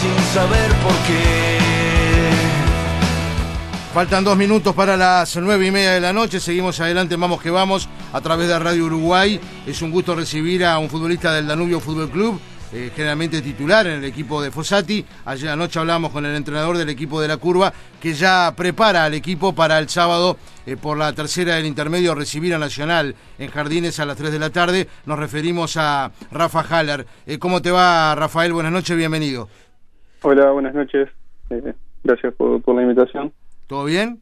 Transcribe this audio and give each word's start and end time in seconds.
sin 0.00 0.24
saber 0.32 0.70
por 0.82 0.92
qué. 1.06 1.58
Faltan 3.92 4.22
dos 4.22 4.36
minutos 4.36 4.74
para 4.74 4.96
las 4.96 5.36
nueve 5.36 5.66
y 5.66 5.70
media 5.72 5.92
de 5.92 6.00
la 6.00 6.12
noche. 6.12 6.38
Seguimos 6.38 6.78
adelante, 6.78 7.16
vamos 7.16 7.42
que 7.42 7.50
vamos, 7.50 7.88
a 8.12 8.20
través 8.20 8.48
de 8.48 8.58
Radio 8.58 8.84
Uruguay. 8.84 9.40
Es 9.66 9.82
un 9.82 9.90
gusto 9.90 10.14
recibir 10.14 10.64
a 10.64 10.78
un 10.78 10.88
futbolista 10.88 11.34
del 11.34 11.48
Danubio 11.48 11.80
Fútbol 11.80 12.08
Club, 12.10 12.40
eh, 12.72 12.90
generalmente 12.94 13.42
titular 13.42 13.86
en 13.86 13.98
el 13.98 14.04
equipo 14.04 14.42
de 14.42 14.50
Fossati. 14.50 15.04
Ayer 15.24 15.50
anoche 15.50 15.78
hablamos 15.78 16.12
con 16.12 16.24
el 16.24 16.34
entrenador 16.36 16.76
del 16.78 16.88
equipo 16.88 17.20
de 17.20 17.28
la 17.28 17.36
curva, 17.36 17.72
que 18.00 18.12
ya 18.12 18.52
prepara 18.56 19.04
al 19.04 19.14
equipo 19.14 19.54
para 19.54 19.78
el 19.78 19.88
sábado 19.88 20.36
eh, 20.66 20.76
por 20.76 20.96
la 20.96 21.12
tercera 21.12 21.56
del 21.56 21.66
intermedio 21.66 22.14
recibir 22.14 22.54
a 22.54 22.58
Nacional 22.58 23.14
en 23.38 23.50
Jardines 23.50 23.98
a 23.98 24.06
las 24.06 24.16
3 24.16 24.32
de 24.32 24.38
la 24.38 24.50
tarde. 24.50 24.86
Nos 25.06 25.18
referimos 25.18 25.76
a 25.76 26.12
Rafa 26.30 26.60
Haller. 26.60 27.06
Eh, 27.26 27.38
¿Cómo 27.38 27.60
te 27.60 27.70
va, 27.70 28.14
Rafael? 28.14 28.52
Buenas 28.52 28.72
noches, 28.72 28.96
bienvenido. 28.96 29.48
Hola, 30.22 30.50
buenas 30.50 30.74
noches. 30.74 31.08
gracias 32.04 32.34
por 32.34 32.74
la 32.74 32.82
invitación. 32.82 33.32
¿Todo 33.66 33.84
bien? 33.84 34.20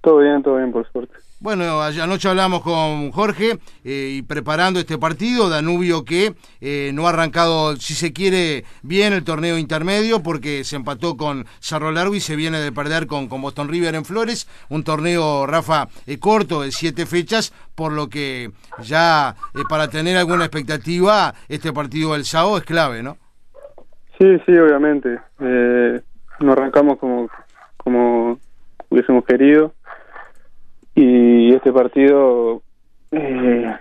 Todo 0.00 0.18
bien, 0.18 0.42
todo 0.42 0.56
bien, 0.56 0.72
por 0.72 0.90
suerte. 0.90 1.14
Bueno, 1.40 1.80
anoche 1.80 2.28
hablamos 2.28 2.62
con 2.62 3.12
Jorge 3.12 3.58
eh, 3.84 4.16
y 4.16 4.22
preparando 4.22 4.80
este 4.80 4.98
partido, 4.98 5.48
Danubio 5.48 6.04
que 6.04 6.34
eh, 6.60 6.90
no 6.92 7.06
ha 7.06 7.10
arrancado, 7.10 7.76
si 7.76 7.94
se 7.94 8.12
quiere, 8.12 8.64
bien 8.82 9.12
el 9.12 9.22
torneo 9.22 9.56
intermedio 9.56 10.20
porque 10.20 10.64
se 10.64 10.74
empató 10.74 11.16
con 11.16 11.44
Cerro 11.60 11.92
Largo 11.92 12.16
y 12.16 12.20
se 12.20 12.34
viene 12.34 12.58
de 12.58 12.72
perder 12.72 13.06
con, 13.06 13.28
con 13.28 13.40
Boston 13.40 13.68
River 13.68 13.94
en 13.94 14.04
Flores, 14.04 14.48
un 14.68 14.82
torneo, 14.82 15.46
Rafa, 15.46 15.86
eh, 16.08 16.18
corto 16.18 16.62
de 16.62 16.72
siete 16.72 17.06
fechas, 17.06 17.52
por 17.76 17.92
lo 17.92 18.08
que 18.08 18.50
ya 18.82 19.36
para 19.68 19.86
tener 19.86 20.16
alguna 20.16 20.44
expectativa, 20.44 21.34
este 21.48 21.72
partido 21.72 22.14
del 22.14 22.24
sábado 22.24 22.58
es 22.58 22.64
clave, 22.64 23.04
¿no? 23.04 23.16
Sí, 24.18 24.26
sí, 24.44 24.58
obviamente. 24.58 25.20
no 25.38 26.52
arrancamos 26.52 26.98
como, 26.98 27.28
como 27.76 28.40
hubiésemos 28.88 29.24
querido. 29.24 29.72
Y 31.00 31.54
este 31.54 31.72
partido, 31.72 32.60
eh, 33.12 33.72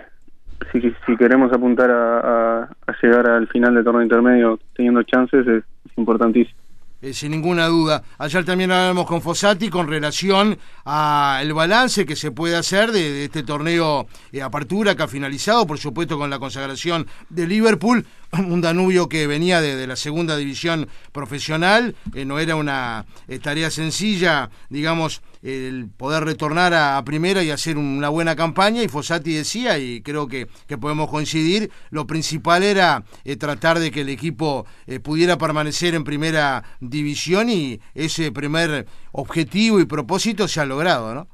si, 0.72 0.82
si, 0.82 1.18
queremos 1.18 1.52
apuntar 1.52 1.90
a, 1.90 2.70
llegar 3.02 3.28
al 3.28 3.48
final 3.48 3.74
del 3.74 3.84
torneo 3.84 4.04
intermedio 4.04 4.60
teniendo 4.76 5.02
chances, 5.02 5.48
es 5.48 5.64
importantísimo. 5.96 6.60
Eh, 7.02 7.14
sin 7.14 7.32
ninguna 7.32 7.66
duda. 7.66 8.04
Ayer 8.20 8.46
también 8.46 8.72
hablamos 8.72 9.08
con 9.08 9.24
Fossati 9.24 9.70
con 9.70 9.88
relación 9.88 10.60
al 10.86 11.54
balance 11.54 12.06
que 12.06 12.16
se 12.16 12.30
puede 12.30 12.56
hacer 12.56 12.92
de, 12.92 13.26
este 13.26 13.42
torneo 13.42 14.06
de 14.32 14.44
apertura 14.44 14.96
que 14.96 15.02
ha 15.02 15.08
finalizado, 15.08 15.66
por 15.66 15.80
supuesto 15.80 16.20
con 16.20 16.30
la 16.30 16.38
consagración 16.38 17.08
de 17.30 17.48
Liverpool, 17.48 18.06
un 18.38 18.62
Danubio 18.62 19.08
que 19.10 19.28
venía 19.28 19.62
de, 19.62 19.88
la 19.88 19.96
segunda 19.96 20.38
división 20.38 20.88
profesional, 21.12 21.96
eh, 22.16 22.26
no 22.26 22.40
era 22.40 22.56
una 22.56 23.06
eh, 23.28 23.40
tarea 23.40 23.70
sencilla, 23.70 24.50
digamos, 24.70 25.22
el 25.44 25.88
poder 25.96 26.24
retornar 26.24 26.74
a, 26.74 27.02
primera 27.06 27.44
y 27.44 27.52
hacer 27.52 27.78
una 27.78 28.10
buena 28.10 28.36
campaña, 28.36 28.84
y 28.84 28.88
Fossati 28.88 29.34
decía, 29.34 29.78
y 29.78 30.02
creo 30.02 30.28
que, 30.28 30.48
que 30.68 30.78
podemos 30.78 31.10
coincidir, 31.10 31.70
lo 31.90 32.06
principal 32.06 32.64
era 32.64 33.04
tratar 33.40 33.80
de 33.80 33.92
que 33.92 34.02
el 34.02 34.10
equipo 34.10 34.66
pudiera 35.04 35.38
permanecer 35.38 35.96
en 35.96 36.04
primera 36.04 36.64
división 36.82 37.50
y 37.50 37.80
ese 37.94 38.32
primer 38.32 38.86
objetivo 39.12 39.80
y 39.80 39.86
propósito 39.86 40.48
se 40.48 40.60
ha 40.60 40.66
logrado, 40.66 41.14
¿no? 41.14 41.28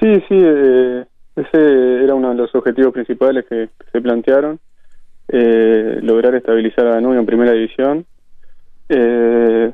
Sí, 0.00 0.14
sí, 0.28 0.38
eh, 0.40 1.04
ese 1.36 2.04
era 2.04 2.14
uno 2.14 2.30
de 2.30 2.36
los 2.36 2.54
objetivos 2.54 2.92
principales 2.92 3.44
que, 3.48 3.68
se 3.92 4.00
plantearon, 4.00 4.58
eh, 5.32 5.98
lograr 6.02 6.34
estabilizar 6.34 6.86
a 6.86 6.94
Danubio 6.94 7.20
en 7.20 7.26
primera 7.26 7.52
división. 7.52 8.04
Eh, 8.88 9.72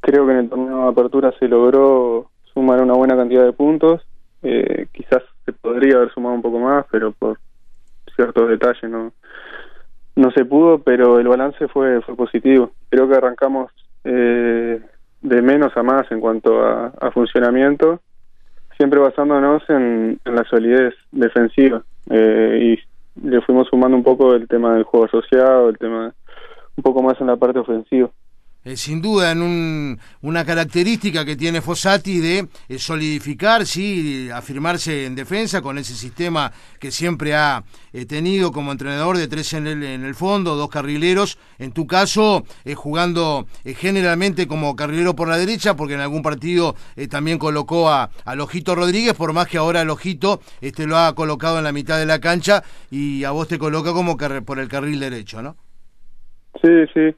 creo 0.00 0.26
que 0.26 0.32
en 0.32 0.38
el 0.38 0.48
torneo 0.48 0.84
de 0.84 0.88
apertura 0.88 1.32
se 1.38 1.48
logró 1.48 2.30
sumar 2.52 2.82
una 2.82 2.94
buena 2.94 3.16
cantidad 3.16 3.44
de 3.44 3.52
puntos, 3.52 4.02
quizás 4.40 5.22
se 5.44 5.52
podría 5.52 5.96
haber 5.96 6.12
sumado 6.12 6.34
un 6.34 6.42
poco 6.42 6.60
más, 6.60 6.86
pero 6.90 7.12
por 7.12 7.38
ciertos 8.14 8.48
detalles 8.48 8.90
no 8.90 9.12
no 10.18 10.32
se 10.32 10.44
pudo, 10.44 10.80
pero 10.80 11.20
el 11.20 11.28
balance 11.28 11.68
fue 11.68 12.00
fue 12.02 12.16
positivo. 12.16 12.72
Creo 12.90 13.08
que 13.08 13.14
arrancamos 13.14 13.70
eh, 14.04 14.80
de 15.20 15.42
menos 15.42 15.76
a 15.76 15.82
más 15.82 16.10
en 16.10 16.20
cuanto 16.20 16.64
a, 16.64 17.10
funcionamiento, 17.12 18.00
siempre 18.76 19.00
basándonos 19.00 19.62
en, 19.68 20.20
la 20.24 20.44
solidez 20.44 20.94
defensiva 21.10 21.82
eh, 22.10 22.76
y 23.16 23.28
le 23.28 23.40
fuimos 23.42 23.68
sumando 23.68 23.96
un 23.96 24.04
poco 24.04 24.27
el 24.38 24.48
tema 24.48 24.74
del 24.74 24.84
juego 24.84 25.06
asociado, 25.06 25.68
el 25.68 25.78
tema 25.78 26.14
un 26.76 26.82
poco 26.82 27.02
más 27.02 27.20
en 27.20 27.26
la 27.26 27.36
parte 27.36 27.58
ofensiva. 27.58 28.10
Eh, 28.64 28.76
sin 28.76 29.00
duda 29.00 29.30
en 29.30 29.40
un, 29.40 30.00
una 30.20 30.44
característica 30.44 31.24
que 31.24 31.36
tiene 31.36 31.62
Fossati 31.62 32.18
de 32.18 32.48
eh, 32.68 32.78
solidificar, 32.78 33.64
sí, 33.64 34.28
afirmarse 34.34 35.06
en 35.06 35.14
defensa 35.14 35.62
con 35.62 35.78
ese 35.78 35.94
sistema 35.94 36.52
que 36.80 36.90
siempre 36.90 37.36
ha 37.36 37.62
eh, 37.92 38.04
tenido 38.04 38.50
como 38.50 38.72
entrenador 38.72 39.16
de 39.16 39.28
tres 39.28 39.52
en 39.52 39.68
el, 39.68 39.84
en 39.84 40.04
el 40.04 40.16
fondo, 40.16 40.56
dos 40.56 40.68
carrileros, 40.70 41.38
en 41.58 41.70
tu 41.70 41.86
caso 41.86 42.44
jugando 42.74 43.46
generalmente 43.64 44.46
como 44.46 44.76
carrilero 44.76 45.14
por 45.14 45.28
la 45.28 45.38
derecha, 45.38 45.74
porque 45.74 45.94
en 45.94 46.00
algún 46.00 46.22
partido 46.22 46.74
también 47.08 47.38
colocó 47.38 47.88
a, 47.88 48.10
a 48.24 48.34
Lojito 48.34 48.74
Rodríguez, 48.74 49.14
por 49.14 49.32
más 49.32 49.48
que 49.48 49.58
ahora 49.58 49.84
Lojito 49.84 50.40
este, 50.60 50.86
lo 50.86 50.98
ha 50.98 51.14
colocado 51.14 51.58
en 51.58 51.64
la 51.64 51.72
mitad 51.72 51.98
de 51.98 52.06
la 52.06 52.20
cancha 52.20 52.62
y 52.90 53.24
a 53.24 53.30
vos 53.30 53.48
te 53.48 53.58
coloca 53.58 53.92
como 53.92 54.16
por 54.16 54.58
el 54.58 54.68
carril 54.68 55.00
derecho, 55.00 55.42
¿no? 55.42 55.56
Sí, 56.62 56.70
sí. 56.92 57.14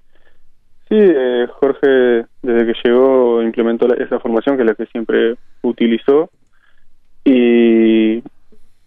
Sí, 0.90 0.96
eh, 0.98 1.46
Jorge 1.60 2.26
desde 2.42 2.66
que 2.66 2.74
llegó 2.82 3.40
implementó 3.42 3.86
esa 3.94 4.18
formación 4.18 4.56
que 4.56 4.62
es 4.62 4.66
la 4.66 4.74
que 4.74 4.86
siempre 4.86 5.36
utilizó 5.62 6.30
y, 7.24 8.20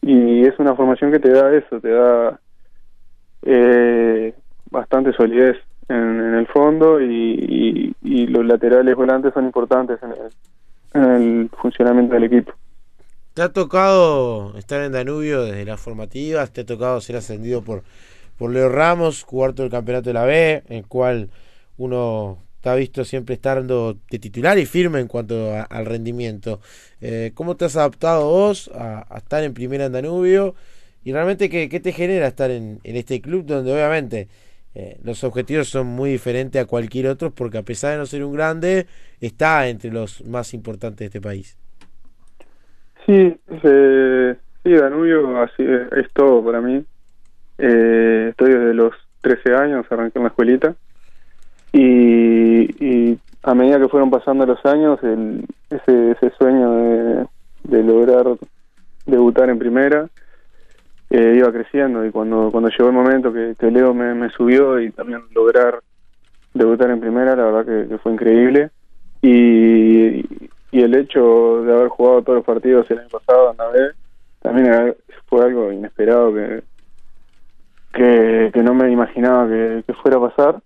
y 0.02 0.46
es 0.46 0.60
una 0.60 0.76
formación 0.76 1.14
que 1.14 1.20
te 1.20 1.30
da 1.30 1.56
eso, 1.56 1.80
te 1.80 1.92
da 1.92 2.42
eh, 3.44 4.34
bastante 4.70 5.14
solidez 5.14 5.56
en, 5.88 6.34
el 6.36 6.46
fondo 6.48 7.00
y, 7.00 7.96
y, 8.02 8.28
los 8.28 8.46
laterales 8.46 8.98
volantes 8.98 9.34
son 9.34 9.46
importantes 9.46 9.98
en 10.04 10.12
el, 10.12 11.04
en 11.06 11.12
el 11.12 11.50
funcionamiento 11.58 12.16
del 12.16 12.26
equipo. 12.26 12.52
¿Te 13.34 13.44
ha 13.44 13.50
tocado 13.54 14.58
estar 14.58 14.82
en 14.82 14.92
Danubio 14.92 15.44
desde 15.44 15.64
las 15.64 15.80
formativas? 15.80 16.52
¿Te 16.52 16.62
ha 16.62 16.66
tocado 16.66 17.00
ser 17.00 17.16
ascendido 17.16 17.62
por, 17.62 17.84
por 18.38 18.52
Leo 18.52 18.68
Ramos, 18.68 19.24
jugar 19.24 19.54
todo 19.54 19.66
el 19.66 19.72
campeonato 19.72 20.10
de 20.10 20.14
la 20.14 20.26
B, 20.26 20.64
el 20.68 20.86
cual 20.86 21.30
uno 21.78 22.40
está 22.64 22.76
visto 22.76 23.04
siempre 23.04 23.36
estando 23.36 23.98
de 24.10 24.20
titular 24.20 24.58
y 24.58 24.66
firme 24.66 25.02
en 25.02 25.10
cuanto 25.10 25.54
al 25.70 25.86
rendimiento. 25.86 26.62
Eh, 27.02 27.32
¿Cómo 27.34 27.58
te 27.58 27.66
has 27.66 27.76
adaptado 27.76 28.30
vos 28.30 28.72
a, 28.74 29.06
estar 29.18 29.44
en 29.44 29.54
primera 29.54 29.86
en 29.86 29.92
Danubio? 29.92 30.56
Y 31.04 31.12
realmente, 31.12 31.50
¿qué, 31.50 31.80
te 31.82 31.92
genera 31.92 32.28
estar 32.28 32.52
en, 32.52 32.80
este 32.86 33.20
club 33.20 33.46
donde 33.46 33.74
obviamente 33.74 34.30
eh, 34.76 34.98
los 35.04 35.26
objetivos 35.26 35.68
son 35.68 35.88
muy 35.88 36.12
diferentes 36.12 36.62
a 36.62 36.66
cualquier 36.66 37.08
otro 37.08 37.32
porque 37.32 37.58
a 37.58 37.64
pesar 37.64 37.92
de 37.92 37.98
no 37.98 38.06
ser 38.06 38.24
un 38.24 38.32
grande, 38.32 38.88
está 39.20 39.68
entre 39.68 39.92
los 39.92 40.26
más 40.26 40.54
importantes 40.54 41.00
de 41.00 41.06
este 41.08 41.20
país? 41.20 41.58
Sí, 43.06 43.38
eh, 43.62 44.36
sí 44.64 44.72
Danubio 44.72 45.42
así 45.42 45.64
es, 45.64 46.10
todo 46.14 46.42
para 46.46 46.62
mí. 46.62 46.82
estoy 47.58 48.54
desde 48.54 48.74
los 48.74 48.94
13 49.20 49.54
años, 49.54 49.86
arranqué 49.90 50.18
en 50.20 50.24
la 50.24 50.30
escuelita 50.30 50.78
y, 51.74 53.18
a 53.42 53.56
medida 53.56 53.80
que 53.80 53.90
fueron 53.90 54.10
pasando 54.10 54.46
los 54.46 54.64
años, 54.66 55.00
el, 55.04 55.46
ese, 55.70 56.12
ese 56.12 56.30
sueño 56.38 57.28
de, 57.64 57.84
lograr 57.84 58.26
debutar 59.06 59.50
en 59.50 59.60
primera 59.60 60.08
eh, 61.10 61.36
iba 61.38 61.52
creciendo 61.52 62.06
y 62.06 62.12
cuando 62.12 62.50
cuando 62.52 62.70
llegó 62.70 62.88
el 62.88 62.96
momento 62.96 63.34
que, 63.34 63.56
Leo 63.70 63.94
me, 63.94 64.30
subió 64.30 64.80
y 64.80 64.92
también 64.92 65.22
lograr 65.34 65.82
debutar 66.54 66.90
en 66.92 67.00
primera, 67.00 67.36
la 67.36 67.44
verdad 67.44 67.88
que, 67.90 67.98
fue 67.98 68.14
increíble. 68.14 68.70
Y, 69.22 70.26
y, 70.72 70.82
el 70.82 70.96
hecho 70.96 71.64
de 71.64 71.74
haber 71.74 71.90
jugado 71.90 72.22
todos 72.22 72.38
los 72.38 72.46
partidos 72.46 72.90
el 72.92 73.00
año 73.00 73.10
pasado 73.10 73.52
en 73.52 73.58
la 73.58 73.68
B 73.70 73.80
también 74.42 74.96
fue 75.28 75.46
algo 75.46 75.72
inesperado 75.72 76.34
que, 76.34 76.64
que, 78.52 78.64
no 78.64 78.74
me 78.74 78.92
imaginaba 78.92 79.48
que, 79.48 79.84
que 79.86 79.94
fuera 79.94 80.18
a 80.18 80.30
pasar 80.30 80.62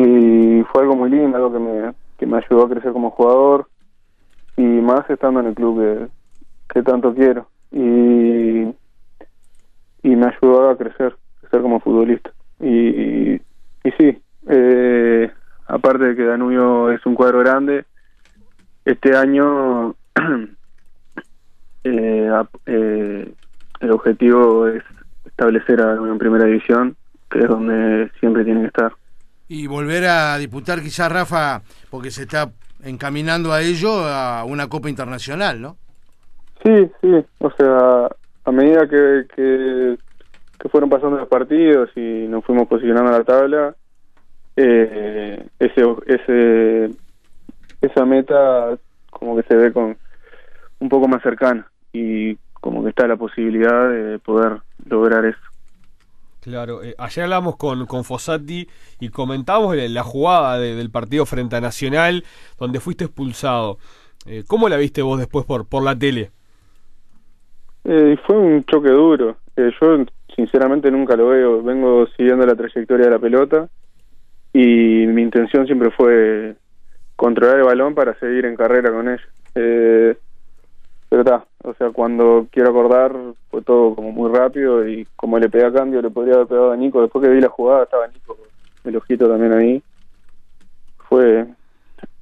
y 0.00 0.62
fue 0.70 0.82
algo 0.82 0.94
muy 0.94 1.10
lindo, 1.10 1.36
algo 1.36 1.52
que 1.52 1.58
me, 1.58 1.92
que 2.18 2.26
me 2.26 2.36
ayudó 2.36 2.66
a 2.66 2.68
crecer 2.68 2.92
como 2.92 3.10
jugador. 3.10 3.66
Y 4.56 4.62
más 4.62 5.08
estando 5.10 5.40
en 5.40 5.46
el 5.46 5.54
club 5.54 5.80
que, 5.80 6.06
que 6.72 6.82
tanto 6.84 7.12
quiero. 7.14 7.48
Y, 7.72 8.62
y 10.02 10.16
me 10.16 10.26
ayudó 10.26 10.70
a 10.70 10.78
crecer, 10.78 11.16
crecer 11.40 11.62
como 11.62 11.80
futbolista. 11.80 12.30
Y, 12.60 13.34
y, 13.34 13.40
sí, 13.98 14.22
eh, 14.48 15.32
aparte 15.66 16.04
de 16.04 16.16
que 16.16 16.24
Danubio 16.24 16.92
es 16.92 17.04
un 17.04 17.16
cuadro 17.16 17.40
grande, 17.40 17.84
este 18.84 19.16
año 19.16 19.96
eh, 21.84 22.30
eh, 22.66 23.32
el 23.80 23.90
objetivo 23.90 24.68
es 24.68 24.84
establecer 25.24 25.80
a 25.80 25.86
Danubio 25.86 26.12
en 26.12 26.18
primera 26.18 26.44
división, 26.44 26.96
que 27.30 27.40
es 27.40 27.48
donde 27.48 28.12
siempre 28.20 28.44
tiene 28.44 28.60
que 28.60 28.68
estar. 28.68 28.92
Y 29.48 29.66
volver 29.66 30.04
a 30.04 30.36
disputar 30.38 30.80
quizás, 30.82 31.10
Rafa, 31.10 31.62
porque 31.90 32.10
se 32.10 32.22
está 32.22 32.50
encaminando 32.84 33.52
a 33.52 33.62
ello, 33.62 34.04
a 34.04 34.44
una 34.44 34.68
Copa 34.68 34.88
Internacional, 34.88 35.60
¿no? 35.60 35.76
Sí, 36.64 36.90
sí, 37.00 37.24
o 37.38 37.50
sea, 37.52 38.08
a 38.44 38.52
medida 38.52 38.88
que, 38.88 39.26
que, 39.34 39.98
fueron 40.70 40.90
pasando 40.90 41.16
los 41.16 41.28
partidos 41.28 41.88
y 41.96 42.26
nos 42.28 42.44
fuimos 42.44 42.68
posicionando 42.68 43.10
en 43.10 43.18
la 43.18 43.24
tabla, 43.24 43.74
eh, 44.56 45.46
ese, 45.58 45.82
ese, 46.06 46.90
esa 47.80 48.04
meta 48.04 48.76
como 49.10 49.36
que 49.36 49.44
se 49.44 49.54
ve 49.54 49.72
con 49.72 49.96
un 50.80 50.88
poco 50.88 51.08
más 51.08 51.22
cercana 51.22 51.70
y 51.92 52.36
como 52.54 52.82
que 52.82 52.90
está 52.90 53.06
la 53.06 53.16
posibilidad 53.16 53.88
de 53.90 54.18
poder 54.18 54.60
lograr 54.88 55.24
eso. 55.24 55.38
Claro, 56.40 56.82
eh, 56.82 56.94
ayer 56.98 57.24
hablamos 57.24 57.56
con, 57.56 57.86
con 57.86 58.04
Fossati 58.04 58.68
y 59.00 59.08
comentamos 59.08 59.76
la 59.76 60.02
jugada 60.02 60.58
del 60.58 60.90
partido 60.90 61.26
frente 61.26 61.56
a 61.56 61.60
Nacional, 61.60 62.24
donde 62.58 62.80
fuiste 62.80 63.04
expulsado. 63.04 63.78
Eh, 64.26 64.44
¿Cómo 64.46 64.68
la 64.68 64.76
viste 64.76 65.02
vos 65.02 65.18
después 65.18 65.44
por, 65.44 65.66
por 65.66 65.82
la 65.82 65.98
tele? 65.98 66.30
Eh, 67.84 68.16
fue 68.26 68.36
un 68.36 68.64
choque 68.64 68.90
duro. 68.90 69.36
Eh, 69.56 69.70
yo 69.80 70.04
sinceramente 70.36 70.90
nunca 70.90 71.16
lo 71.16 71.28
veo. 71.28 71.62
Vengo 71.62 72.06
siguiendo 72.16 72.44
la 72.44 72.54
trayectoria 72.54 73.06
de 73.06 73.12
la 73.12 73.18
pelota 73.18 73.68
y 74.52 75.06
mi 75.06 75.22
intención 75.22 75.66
siempre 75.66 75.90
fue 75.90 76.56
controlar 77.16 77.58
el 77.58 77.64
balón 77.64 77.94
para 77.94 78.18
seguir 78.18 78.44
en 78.44 78.56
carrera 78.56 78.92
con 78.92 79.08
ella. 79.08 80.16
Pero 81.08 81.22
está, 81.22 81.46
o 81.64 81.74
sea, 81.74 81.90
cuando 81.90 82.46
quiero 82.50 82.70
acordar 82.70 83.14
fue 83.50 83.62
todo 83.62 83.94
como 83.94 84.12
muy 84.12 84.30
rápido 84.30 84.86
y 84.86 85.06
como 85.16 85.38
le 85.38 85.48
pegué 85.48 85.64
a 85.64 85.72
cambio 85.72 86.02
le 86.02 86.10
podría 86.10 86.34
haber 86.34 86.48
pegado 86.48 86.72
a 86.72 86.76
Nico. 86.76 87.00
Después 87.00 87.24
que 87.24 87.30
vi 87.30 87.40
la 87.40 87.48
jugada 87.48 87.84
estaba 87.84 88.06
Nico, 88.08 88.36
el 88.84 88.96
ojito 88.96 89.28
también 89.28 89.52
ahí. 89.52 89.82
Fue, 91.08 91.46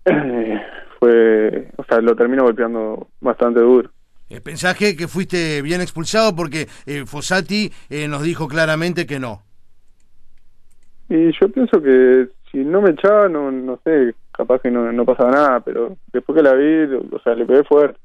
fue, 1.01 1.69
o 1.77 1.85
sea, 1.85 2.01
lo 2.01 2.15
termino 2.15 2.45
golpeando 2.45 3.09
bastante 3.21 3.61
duro. 3.61 3.91
Eh, 4.29 4.41
¿Pensás 4.41 4.77
que, 4.77 4.95
fuiste 5.09 5.63
bien 5.63 5.81
expulsado? 5.81 6.35
Porque 6.35 6.69
eh, 6.87 7.05
Fossati 7.07 7.71
eh, 7.91 8.09
nos 8.09 8.23
dijo 8.23 8.47
claramente 8.47 9.07
que 9.07 9.19
no. 9.19 9.43
Y 11.09 11.31
yo 11.41 11.49
pienso 11.49 11.81
que 11.81 12.29
si 12.51 12.59
no 12.59 12.83
me 12.83 12.91
echaba, 12.91 13.29
no, 13.29 13.53
no 13.53 13.79
sé, 13.85 14.15
capaz 14.33 14.61
que 14.61 14.71
no, 14.71 14.91
no 14.93 15.05
pasaba 15.05 15.31
nada, 15.31 15.61
pero 15.61 15.97
después 16.13 16.37
que 16.37 16.43
la 16.43 16.55
vi, 16.55 16.85
o 17.13 17.19
sea, 17.23 17.35
le 17.35 17.47
pegué 17.47 17.63
fuerte. 17.65 17.99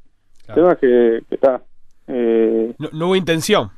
El 0.47 0.55
tema 0.55 0.71
es 0.73 0.77
que, 0.79 1.23
está. 1.29 1.61
Eh, 2.07 2.73
no, 2.77 3.07
hubo 3.07 3.15
intención. 3.15 3.69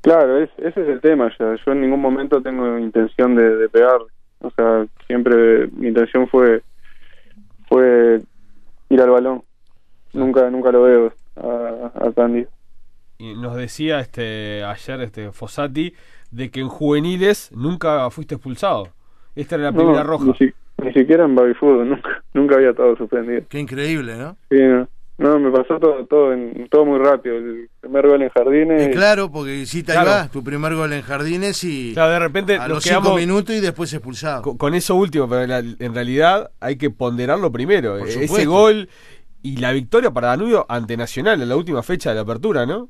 Claro, 0.00 0.38
ese 0.38 0.68
es 0.68 0.76
el 0.76 1.00
tema. 1.00 1.30
Ya. 1.38 1.56
Yo 1.64 1.72
en 1.72 1.80
ningún 1.80 2.00
momento 2.00 2.40
tengo 2.42 2.78
intención 2.78 3.34
de, 3.34 3.56
de 3.56 3.68
pegar. 3.68 3.98
O 4.40 4.50
sea, 4.50 4.86
siempre 5.06 5.68
mi 5.72 5.88
intención 5.88 6.28
fue 6.28 6.62
fue 7.68 8.20
ir 8.88 9.00
al 9.00 9.10
balón. 9.10 9.42
Nunca 10.12 10.50
nunca 10.50 10.72
lo 10.72 10.82
veo 10.82 11.12
a, 11.36 12.12
Candy. 12.14 12.46
Y 13.18 13.34
nos 13.34 13.56
decía 13.56 14.00
este 14.00 14.64
ayer 14.64 15.00
este 15.02 15.32
Fossati 15.32 15.92
de 16.30 16.50
que 16.50 16.60
en 16.60 16.68
juveniles 16.68 17.50
nunca 17.54 18.08
fuiste 18.10 18.36
expulsado. 18.36 18.88
Esta 19.34 19.56
era 19.56 19.64
la 19.64 19.72
primera 19.72 20.02
roja. 20.02 20.24
Ni, 20.80 20.92
siquiera 20.92 21.24
en 21.24 21.34
baby 21.34 21.54
fútbol, 21.54 21.88
nunca, 21.88 22.22
nunca 22.34 22.54
había 22.56 22.70
estado 22.70 22.96
suspendido. 22.96 23.42
Qué 23.48 23.58
increíble, 23.58 24.16
¿no? 24.16 24.36
Sí, 24.48 24.58
no. 24.58 24.88
Me 25.18 25.50
pasó 25.50 25.78
todo 25.80 26.06
todo 26.06 26.32
en, 26.32 26.68
todo 26.68 26.84
muy 26.84 26.98
rápido. 26.98 27.36
El 27.36 27.68
primer 27.80 28.06
gol 28.06 28.22
en 28.22 28.28
Jardines. 28.30 28.88
claro, 28.94 29.30
porque 29.30 29.66
si 29.66 29.82
te 29.82 29.92
claro. 29.92 30.30
tu 30.30 30.44
primer 30.44 30.74
gol 30.74 30.92
en 30.92 31.02
Jardines 31.02 31.62
y 31.64 31.92
claro, 31.92 32.12
de 32.12 32.18
repente 32.20 32.56
a 32.56 32.68
los 32.68 32.84
cinco 32.84 33.16
minutos 33.16 33.54
y 33.54 33.60
después 33.60 33.92
expulsado. 33.92 34.56
Con, 34.56 34.74
eso 34.74 34.94
último, 34.94 35.28
pero 35.28 35.42
en, 35.42 35.94
realidad 35.94 36.50
hay 36.60 36.76
que 36.76 36.90
ponderarlo 36.90 37.50
primero. 37.50 37.98
Ese 37.98 38.46
gol 38.46 38.88
y 39.42 39.56
la 39.56 39.72
victoria 39.72 40.10
para 40.10 40.28
Danubio 40.28 40.66
ante 40.68 40.96
Nacional 40.96 41.40
en 41.42 41.48
la 41.48 41.56
última 41.56 41.82
fecha 41.82 42.10
de 42.10 42.16
la 42.16 42.22
apertura, 42.22 42.66
¿no? 42.66 42.88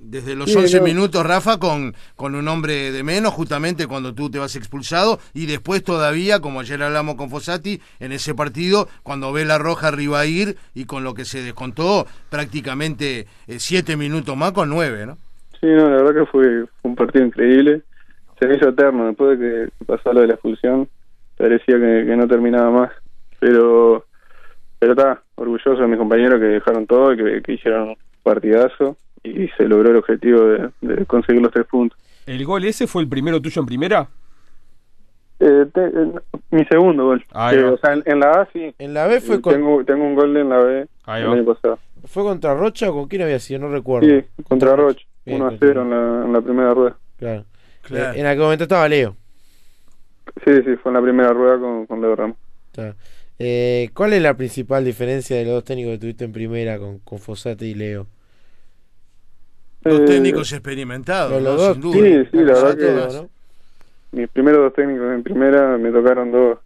Desde 0.00 0.36
los 0.36 0.54
11 0.54 0.80
minutos, 0.80 1.26
Rafa, 1.26 1.58
con, 1.58 1.94
con 2.14 2.34
un 2.34 2.46
hombre 2.48 2.92
de 2.92 3.02
menos, 3.02 3.32
justamente 3.34 3.86
cuando 3.86 4.14
tú 4.14 4.30
te 4.30 4.38
vas 4.38 4.54
expulsado, 4.56 5.18
y 5.34 5.46
después 5.46 5.82
todavía, 5.82 6.40
como 6.40 6.60
ayer 6.60 6.82
hablamos 6.82 7.16
con 7.16 7.30
Fossati, 7.30 7.80
en 7.98 8.12
ese 8.12 8.34
partido, 8.34 8.88
cuando 9.02 9.32
ve 9.32 9.44
la 9.44 9.58
roja 9.58 9.88
arriba 9.88 10.24
ir 10.26 10.56
y 10.74 10.84
con 10.84 11.04
lo 11.04 11.14
que 11.14 11.24
se 11.24 11.42
descontó, 11.42 12.06
prácticamente 12.30 13.26
7 13.48 13.92
eh, 13.92 13.96
minutos 13.96 14.36
más 14.36 14.52
con 14.52 14.70
9, 14.70 15.06
¿no? 15.06 15.18
Sí, 15.60 15.66
no, 15.66 15.90
la 15.90 16.02
verdad 16.02 16.22
que 16.22 16.30
fue 16.30 16.64
un 16.82 16.94
partido 16.94 17.26
increíble. 17.26 17.82
Se 18.38 18.46
me 18.46 18.56
hizo 18.56 18.68
eterno 18.68 19.06
después 19.06 19.38
de 19.38 19.68
que 19.78 19.84
pasó 19.84 20.12
lo 20.12 20.20
de 20.20 20.28
la 20.28 20.34
expulsión. 20.34 20.88
Parecía 21.36 21.76
que, 21.76 22.04
que 22.06 22.16
no 22.16 22.28
terminaba 22.28 22.70
más. 22.70 22.92
Pero 23.40 24.04
pero 24.78 24.92
está 24.92 25.22
orgulloso 25.34 25.80
de 25.82 25.88
mis 25.88 25.98
compañeros 25.98 26.38
que 26.38 26.46
dejaron 26.46 26.86
todo 26.86 27.12
y 27.12 27.42
que, 27.42 27.52
hicieron 27.52 27.90
un 27.90 27.96
partidazo 28.22 28.96
y 29.22 29.48
se 29.56 29.64
logró 29.64 29.90
el 29.90 29.96
objetivo 29.96 30.40
de, 30.80 31.06
conseguir 31.06 31.42
los 31.42 31.52
tres 31.52 31.66
puntos. 31.66 31.98
¿El 32.26 32.44
gol 32.44 32.64
ese 32.64 32.86
fue 32.86 33.02
el 33.02 33.08
primero 33.08 33.40
tuyo 33.40 33.60
en 33.60 33.66
primera? 33.66 34.08
Eh, 35.40 35.66
eh, 35.74 36.12
mi 36.50 36.64
segundo 36.64 37.06
gol. 37.06 37.24
Eh, 37.52 37.64
o 37.64 37.78
sea, 37.78 37.94
en, 38.04 38.20
la 38.20 38.32
A 38.32 38.48
sí. 38.52 38.74
En 38.78 38.92
la 38.92 39.06
B 39.06 39.20
fue 39.20 39.38
tengo, 39.38 39.84
tengo 39.84 40.04
un 40.04 40.14
gol 40.14 40.36
en 40.36 40.48
la 40.48 40.58
B 40.58 40.86
el 41.06 41.26
año 41.26 41.44
pasado. 41.44 41.78
¿Fue 42.04 42.22
contra 42.22 42.54
Rocha 42.54 42.90
o 42.90 42.94
con 42.94 43.08
quién 43.08 43.22
había 43.22 43.38
sido? 43.38 43.60
No 43.60 43.68
recuerdo. 43.68 44.08
Sí, 44.08 44.24
contra 44.48 44.74
Rocha. 44.76 45.04
1 45.26 45.46
a 45.46 45.56
0 45.58 45.82
en 45.82 45.90
la, 45.90 46.24
en 46.24 46.32
la 46.32 46.40
primera 46.40 46.74
rueda. 46.74 46.96
Claro. 47.18 47.44
En 47.90 48.26
aquel 48.26 48.42
momento 48.42 48.64
estaba 48.64 48.88
Leo. 48.88 49.16
Sí, 50.44 50.52
sí, 50.64 50.76
fue 50.76 50.90
en 50.90 50.94
la 50.94 51.02
primera 51.02 51.32
rueda 51.32 51.58
con, 51.58 51.86
con 51.86 52.00
Leo 52.00 52.16
Ramos. 52.16 52.36
Claro. 52.72 52.94
Eh, 53.38 53.90
¿Cuál 53.94 54.14
es 54.14 54.22
la 54.22 54.34
principal 54.34 54.84
diferencia 54.84 55.36
de 55.36 55.44
los 55.44 55.54
dos 55.54 55.64
técnicos 55.64 55.92
que 55.92 55.98
tuviste 55.98 56.24
en 56.24 56.32
primera 56.32 56.78
con, 56.78 56.98
con 56.98 57.18
Fossati 57.18 57.66
y 57.66 57.74
Leo? 57.74 58.06
Dos 59.82 60.00
eh, 60.00 60.04
técnicos 60.04 60.52
experimentados, 60.52 61.42
los 61.42 61.80
dos, 61.80 61.92
Sí, 61.92 62.24
sí, 62.30 62.38
la 62.38 62.54
verdad 62.54 62.76
que 62.76 63.28
mis 64.10 64.28
primeros 64.30 64.60
dos 64.60 64.72
técnicos 64.74 65.12
en 65.12 65.22
primera 65.22 65.76
me 65.76 65.90
tocaron 65.90 66.32
dos, 66.32 66.58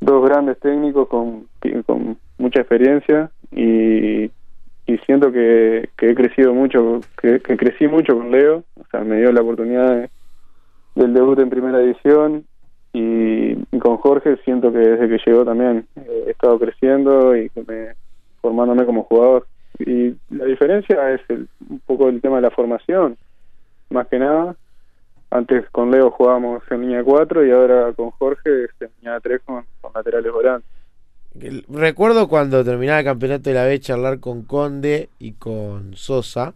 dos 0.00 0.28
grandes 0.28 0.58
técnicos 0.58 1.08
con, 1.08 1.46
con 1.86 2.18
mucha 2.38 2.60
experiencia 2.60 3.30
y, 3.52 4.24
y 4.86 4.98
siento 5.06 5.32
que, 5.32 5.88
que, 5.96 6.10
he 6.10 6.14
crecido 6.14 6.52
mucho, 6.52 7.00
que, 7.20 7.40
que, 7.40 7.56
crecí 7.56 7.86
mucho 7.86 8.16
con 8.16 8.30
Leo, 8.30 8.64
o 8.78 8.84
sea, 8.90 9.00
me 9.00 9.18
dio 9.20 9.32
la 9.32 9.42
oportunidad 9.42 10.08
del 10.94 11.14
debut 11.14 11.38
en 11.38 11.50
primera 11.50 11.80
edición 11.80 12.44
y, 12.92 13.54
con 13.78 13.96
Jorge 13.98 14.36
siento 14.44 14.72
que 14.72 14.78
desde 14.78 15.08
que 15.08 15.22
llegó 15.26 15.44
también 15.44 15.86
he 15.96 16.30
estado 16.30 16.58
creciendo 16.58 17.36
y 17.36 17.50
formándome 18.40 18.86
como 18.86 19.02
jugador. 19.02 19.46
Y 19.78 20.14
la 20.30 20.44
diferencia 20.44 21.10
es 21.12 21.20
un 21.28 21.80
poco 21.86 22.08
el 22.08 22.20
tema 22.20 22.36
de 22.36 22.42
la 22.42 22.50
formación, 22.50 23.16
más 23.90 24.06
que 24.08 24.18
nada. 24.18 24.56
Antes 25.30 25.68
con 25.70 25.90
Leo 25.90 26.10
jugábamos 26.10 26.62
en 26.70 26.82
línea 26.82 27.02
4 27.02 27.46
y 27.46 27.50
ahora 27.50 27.92
con 27.92 28.10
Jorge 28.10 28.66
en 28.80 28.90
línea 29.00 29.18
3 29.20 29.40
con, 29.44 29.64
laterales 29.94 30.32
volantes. 30.32 30.70
Recuerdo 31.68 32.28
cuando 32.28 32.64
terminaba 32.64 33.00
el 33.00 33.04
campeonato 33.04 33.50
de 33.50 33.54
la 33.54 33.64
B 33.64 33.80
charlar 33.80 34.20
con 34.20 34.42
Conde 34.44 35.08
y 35.18 35.32
con 35.32 35.96
Sosa 35.96 36.54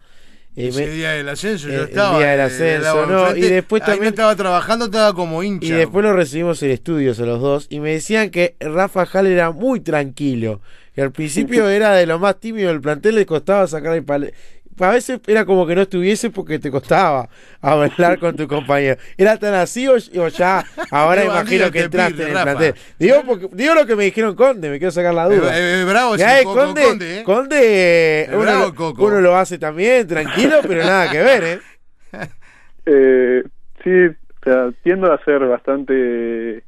ese 0.67 0.89
día 0.89 1.11
del 1.11 1.29
ascenso 1.29 1.69
yo 1.69 1.83
estaba. 1.83 2.13
El 2.13 2.19
día 2.19 2.31
del 2.31 2.41
ascenso, 2.41 3.05
¿no? 3.05 3.35
Y 3.35 3.41
después 3.41 3.83
también. 3.83 4.09
estaba 4.09 4.35
trabajando, 4.35 4.85
estaba 4.85 5.13
como 5.13 5.43
hincha. 5.43 5.67
Y 5.67 5.71
después 5.71 6.03
lo 6.03 6.13
recibimos 6.13 6.61
en 6.63 6.71
estudios 6.71 7.19
a 7.19 7.25
los 7.25 7.39
dos. 7.39 7.67
Y 7.69 7.79
me 7.79 7.91
decían 7.91 8.29
que 8.29 8.55
Rafa 8.59 9.05
Hall 9.05 9.27
era 9.27 9.51
muy 9.51 9.79
tranquilo. 9.79 10.61
Que 10.99 11.03
al 11.03 11.13
principio 11.13 11.69
era 11.69 11.93
de 11.93 12.05
lo 12.05 12.19
más 12.19 12.41
tímido 12.41 12.67
del 12.67 12.81
plantel, 12.81 13.15
le 13.15 13.25
costaba 13.25 13.65
sacar 13.67 13.95
el 13.95 14.03
pal 14.03 14.33
a 14.85 14.91
veces 14.91 15.21
era 15.27 15.45
como 15.45 15.65
que 15.65 15.75
no 15.75 15.83
estuviese 15.83 16.29
porque 16.29 16.59
te 16.59 16.69
costaba 16.69 17.29
hablar 17.61 18.19
con 18.19 18.35
tu 18.35 18.49
compañero. 18.49 18.99
¿Era 19.17 19.37
tan 19.37 19.53
así 19.53 19.87
o, 19.87 20.27
ya? 20.27 20.65
Ahora 20.91 21.23
imagino 21.25 21.71
que 21.71 21.83
entraste 21.83 22.23
en 22.23 22.37
el 22.37 22.43
plantel. 22.43 22.73
Digo, 22.97 23.23
porque, 23.25 23.47
digo 23.53 23.75
lo 23.75 23.85
que 23.85 23.95
me 23.95 24.03
dijeron 24.05 24.35
Conde, 24.35 24.69
me 24.69 24.77
quiero 24.77 24.91
sacar 24.91 25.13
la 25.13 25.27
duda. 25.27 25.57
Eh, 25.57 25.81
eh, 25.81 25.85
bravo 25.85 26.15
Conde, 26.43 26.83
Conde, 26.83 27.19
¿eh? 27.19 27.23
Conde 27.23 28.29
uno, 28.33 28.73
uno, 28.97 29.21
lo 29.21 29.37
hace 29.37 29.57
también, 29.57 30.05
tranquilo, 30.05 30.57
pero 30.67 30.83
nada 30.83 31.09
que 31.09 31.21
ver, 31.21 31.43
¿eh? 31.43 31.59
eh 32.85 33.43
sí, 33.83 34.05
o 34.05 34.43
sea, 34.43 34.69
tiendo 34.83 35.13
a 35.13 35.23
ser 35.23 35.45
bastante 35.45 36.63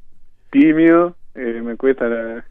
tímido. 0.50 1.16
me 1.34 1.76
cuesta 1.76 2.44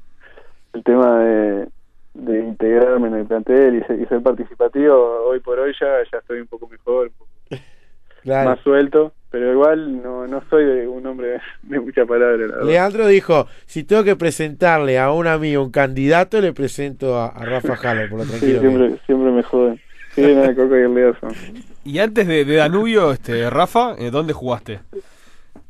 el 0.73 0.83
tema 0.83 1.19
de 1.19 1.67
de 2.13 2.39
integrarme 2.39 3.07
en 3.07 3.15
el 3.15 3.25
plantel 3.25 3.75
y, 3.77 4.05
ser, 4.05 4.21
participativo, 4.21 5.29
hoy 5.29 5.39
por 5.39 5.59
hoy 5.59 5.73
ya, 5.79 5.87
ya 6.11 6.17
estoy 6.17 6.41
un 6.41 6.47
poco 6.47 6.67
mejor, 6.67 7.11
más 8.25 8.59
suelto, 8.59 9.13
pero 9.29 9.51
igual 9.51 10.01
no, 10.03 10.27
no 10.27 10.43
soy 10.49 10.63
un 10.85 11.05
hombre 11.05 11.39
de 11.63 11.79
mucha 11.79 12.05
palabra. 12.05 12.63
Leandro 12.63 13.07
dijo, 13.07 13.47
si 13.65 13.83
tengo 13.83 14.03
que 14.03 14.15
presentarle 14.15 14.99
a 14.99 15.11
un 15.11 15.27
amigo, 15.27 15.63
un 15.63 15.71
candidato, 15.71 16.41
le 16.41 16.53
presento 16.53 17.17
a, 17.17 17.29
Rafa 17.29 17.75
Haller, 17.75 18.09
por 18.09 18.19
lo 18.19 18.25
tranquilo. 18.29 18.59
siempre, 18.59 18.97
siempre 19.05 19.31
me 19.31 19.43
joden. 19.43 19.79
Sí, 20.13 20.23
y 20.23 21.89
Y 21.93 21.99
antes 21.99 22.27
de, 22.27 22.43
Danubio, 22.43 23.13
este 23.13 23.49
Rafa, 23.49 23.95
¿dónde 24.11 24.33
jugaste? 24.33 24.81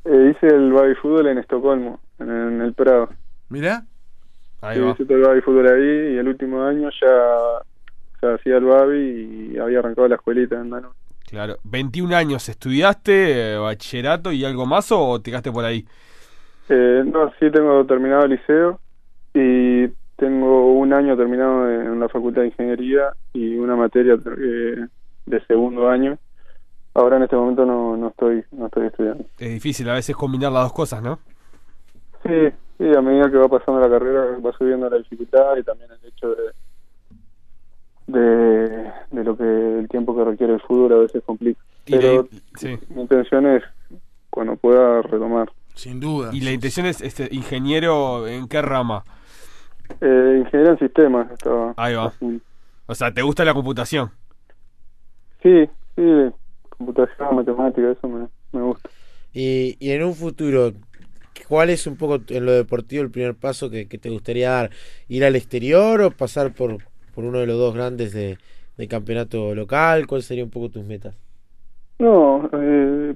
Eh, 0.04 0.34
hice 0.36 0.48
el 0.48 0.74
baby 0.74 0.96
fútbol 0.96 1.28
en 1.28 1.38
Estocolmo, 1.38 2.00
en, 2.18 2.32
en 2.32 2.62
el 2.62 2.74
Prado. 2.74 3.10
Mirá. 3.50 3.84
Ahí 4.62 4.78
Sí, 4.78 4.84
va. 4.84 4.92
hice 4.92 5.06
todo 5.06 5.32
el 5.34 5.42
fútbol 5.42 5.68
ahí 5.68 6.14
y 6.14 6.18
el 6.18 6.28
último 6.28 6.64
año 6.64 6.90
ya, 7.02 7.64
ya 8.22 8.34
hacía 8.36 8.58
el 8.58 8.66
baby 8.66 9.52
y 9.54 9.58
había 9.58 9.80
arrancado 9.80 10.08
la 10.08 10.16
escuelita 10.16 10.56
en 10.56 10.70
Danubio. 10.70 10.96
Claro. 11.30 11.56
21 11.64 12.16
años, 12.16 12.50
¿estudiaste 12.50 13.54
eh, 13.54 13.58
bachillerato 13.58 14.32
y 14.32 14.44
algo 14.44 14.66
más 14.66 14.92
o 14.92 15.20
te 15.22 15.32
quedaste 15.32 15.52
por 15.52 15.64
ahí? 15.66 15.86
Eh, 16.70 17.04
no, 17.06 17.32
sí 17.40 17.50
tengo 17.52 17.86
terminado 17.86 18.24
el 18.26 18.32
liceo 18.32 18.80
y 19.34 19.88
tengo 20.18 20.74
un 20.74 20.94
año 20.94 21.16
terminado 21.18 21.70
en 21.70 22.00
la 22.00 22.10
Facultad 22.10 22.42
de 22.42 22.48
Ingeniería 22.50 23.14
y 23.34 23.56
una 23.58 23.76
materia 23.76 24.14
eh, 24.16 24.86
de 25.26 25.46
segundo 25.48 25.90
año. 25.90 26.18
Ahora 26.94 27.16
en 27.18 27.24
este 27.24 27.38
momento 27.38 27.66
no, 27.66 27.96
no 27.96 28.10
estoy 28.10 28.44
no 28.52 28.66
estoy 28.68 28.88
estudiando. 28.88 29.24
Es 29.40 29.50
difícil 29.54 29.90
a 29.90 29.94
veces 29.94 30.16
combinar 30.16 30.52
las 30.52 30.64
dos 30.64 30.74
cosas, 30.74 31.02
¿no? 31.02 31.20
Sí, 32.24 32.50
sí, 32.78 32.86
a 32.96 33.02
medida 33.02 33.30
que 33.32 33.38
va 33.38 33.48
pasando 33.48 33.80
la 33.82 33.90
carrera 33.90 34.38
va 34.46 34.52
subiendo 34.58 34.90
la 34.90 34.98
dificultad 34.98 35.58
y 35.58 35.64
también 35.64 35.90
el 35.92 36.08
hecho 36.10 36.30
de 36.30 36.44
de, 38.08 38.92
de 39.12 39.24
lo 39.24 39.38
que 39.38 39.80
el 39.80 39.88
tiempo 39.90 40.16
que 40.16 40.24
requiere 40.26 40.54
el 40.54 40.62
fútbol 40.62 40.94
a 40.94 40.98
veces 40.98 41.24
complica. 41.26 41.62
La- 41.88 41.98
Pero 42.00 42.28
sí. 42.56 42.78
mi 42.90 43.02
intención 43.04 43.46
es 43.48 43.64
cuando 44.30 44.56
pueda 44.58 45.02
retomar. 45.04 45.50
Sin 45.76 46.00
duda. 46.00 46.30
Y 46.34 46.42
la 46.42 46.52
intención 46.52 46.86
es 46.86 47.02
este, 47.02 47.30
ingeniero 47.32 48.28
en 48.28 48.48
qué 48.48 48.62
rama? 48.62 49.04
Eh, 50.02 50.38
ingeniería 50.40 50.72
en 50.74 50.80
sistemas 50.80 51.32
estaba. 51.32 51.74
Ahí 51.78 51.96
va. 51.96 52.06
así. 52.08 52.42
O 52.88 52.96
sea, 52.96 53.14
¿te 53.14 53.22
gusta 53.22 53.46
la 53.46 53.54
computación? 53.54 54.12
Sí, 55.42 55.70
sí, 55.96 56.04
computación, 56.78 57.36
matemática, 57.36 57.92
eso 57.92 58.08
me, 58.08 58.28
me 58.52 58.62
gusta. 58.62 58.90
Y, 59.34 59.78
y 59.80 59.92
en 59.92 60.04
un 60.04 60.14
futuro, 60.14 60.72
¿cuál 61.52 61.70
es 61.70 61.86
un 61.86 61.98
poco 61.98 62.18
en 62.30 62.46
lo 62.46 62.54
deportivo 62.54 63.04
el 63.04 63.12
primer 63.12 63.36
paso 63.36 63.70
que, 63.70 63.86
te 63.86 64.10
gustaría 64.10 64.52
dar? 64.52 64.70
¿Ir 65.10 65.26
al 65.26 65.36
exterior 65.36 66.02
o 66.02 66.10
pasar 66.10 66.54
por, 66.54 66.78
por 67.14 67.26
uno 67.26 67.40
de 67.40 67.46
los 67.46 67.58
dos 67.58 67.74
grandes 67.76 68.14
de, 68.14 68.38
de 68.78 68.88
campeonato 68.88 69.54
local? 69.54 70.08
¿Cuáles 70.08 70.28
serían 70.28 70.46
un 70.46 70.52
poco 70.52 70.70
tus 70.70 70.86
metas? 70.86 71.14
No, 72.00 72.50
eh, 72.54 73.14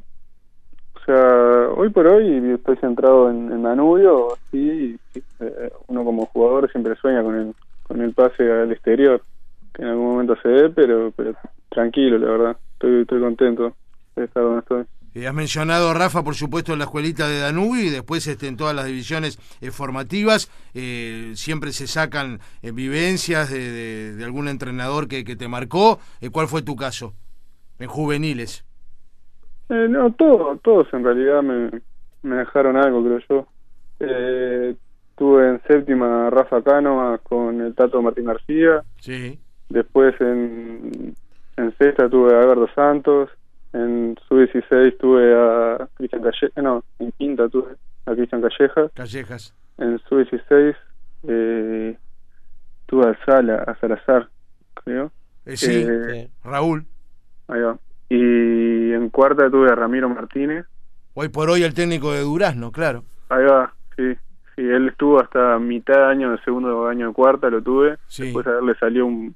o 0.95 1.05
sea, 1.05 1.69
hoy 1.77 1.89
por 1.91 2.07
hoy 2.07 2.51
estoy 2.51 2.75
centrado 2.75 3.31
en, 3.31 3.53
en 3.53 3.63
Danubio, 3.63 4.33
sí, 4.51 4.99
sí, 5.13 5.23
eh, 5.39 5.71
uno 5.87 6.03
como 6.03 6.25
jugador 6.25 6.69
siempre 6.69 6.97
sueña 6.97 7.23
con 7.23 7.35
el, 7.35 7.55
con 7.83 8.01
el 8.01 8.13
pase 8.13 8.51
al 8.51 8.69
exterior, 8.69 9.21
que 9.73 9.81
en 9.81 9.87
algún 9.87 10.07
momento 10.07 10.35
se 10.43 10.49
dé, 10.49 10.69
pero, 10.71 11.13
pero 11.15 11.35
tranquilo, 11.69 12.17
la 12.17 12.31
verdad, 12.31 12.57
estoy 12.73 13.21
contento 13.21 13.73
de 14.17 14.25
estar 14.25 14.43
donde 14.43 14.59
estoy. 14.59 14.83
Eh, 15.15 15.27
has 15.27 15.33
mencionado, 15.33 15.93
Rafa, 15.93 16.23
por 16.23 16.35
supuesto, 16.35 16.73
en 16.73 16.79
la 16.79 16.85
escuelita 16.85 17.27
de 17.29 17.39
Danubio 17.39 17.81
y 17.83 17.89
después 17.89 18.27
este, 18.27 18.47
en 18.47 18.57
todas 18.57 18.75
las 18.75 18.85
divisiones 18.85 19.39
eh, 19.61 19.71
formativas. 19.71 20.51
eh, 20.73 21.31
siempre 21.35 21.71
se 21.71 21.87
sacan 21.87 22.39
eh, 22.61 22.71
vivencias 22.71 23.49
de, 23.49 23.71
de- 23.71 24.15
de 24.15 24.23
algún 24.25 24.47
entrenador 24.49 25.07
que, 25.07 25.23
que 25.23 25.35
te 25.37 25.47
marcó. 25.47 25.99
Eh, 26.21 26.29
¿Cuál 26.29 26.47
fue 26.49 26.61
tu 26.63 26.75
caso? 26.75 27.13
En 27.79 27.87
juveniles. 27.87 28.65
No, 29.69 30.11
todo, 30.13 30.57
todos 30.63 30.87
en 30.93 31.03
realidad 31.03 31.41
me, 31.41 31.71
me 32.21 32.35
dejaron 32.35 32.77
algo, 32.77 33.03
creo 33.03 33.19
yo. 33.29 33.47
Eh, 33.99 34.75
tuve 35.17 35.49
en 35.49 35.61
séptima 35.67 36.29
Rafa 36.29 36.61
Cano 36.61 37.17
con 37.23 37.61
el 37.61 37.73
Tato 37.73 38.01
Martín 38.01 38.25
García, 38.25 38.83
Sí. 38.99 39.39
después 39.69 40.13
en, 40.19 41.15
en 41.57 41.77
sexta 41.77 42.09
tuve 42.09 42.35
a 42.35 42.41
Alberto 42.41 42.67
Santos, 42.75 43.29
en 43.75 44.15
sub-16 44.27 44.97
tuve 44.99 45.33
a 45.35 45.87
Cristian 45.95 46.21
Calleja, 46.23 46.61
no, 46.61 46.83
en 46.99 47.11
quinta 47.13 47.49
tuve 47.49 47.75
a 48.05 48.13
Cristian 48.13 48.41
Calleja, 48.41 48.89
Callejas. 48.93 49.53
en 49.77 49.99
sub-16 50.07 50.75
eh, 51.27 51.97
tuve 52.85 53.09
a 53.09 53.25
Sala, 53.25 53.63
a 53.67 53.75
Salazar, 53.79 54.29
creo. 54.83 55.11
Eh, 55.45 55.57
sí, 55.57 55.85
Eh, 55.87 56.27
Sí. 56.27 56.31
Raúl. 56.43 56.85
Ahí 57.47 57.61
va. 57.61 57.77
Y 58.09 58.93
en 58.93 59.09
cuarta 59.09 59.49
tuve 59.49 59.69
a 59.71 59.75
Ramiro 59.75 60.09
Martínez, 60.09 60.65
Hoy 61.17 61.29
por 61.29 61.49
hoy 61.49 61.63
el 61.63 61.73
técnico 61.73 62.11
de 62.11 62.19
Durazno, 62.21 62.71
claro. 62.73 63.03
Ahí 63.29 63.45
va, 63.45 63.73
sí. 63.95 64.13
Sí, 64.55 64.61
él 64.61 64.89
estuvo 64.89 65.19
hasta 65.19 65.57
mitad 65.59 65.95
de 65.95 66.03
año 66.05 66.31
de 66.31 66.37
segundo 66.43 66.87
año 66.87 67.07
de 67.07 67.13
cuarta, 67.13 67.49
lo 67.49 67.61
tuve. 67.61 67.97
Sí. 68.07 68.23
Después 68.23 68.45
a 68.47 68.59
él 68.59 68.65
le 68.67 68.75
salió 68.75 69.05
un, 69.05 69.33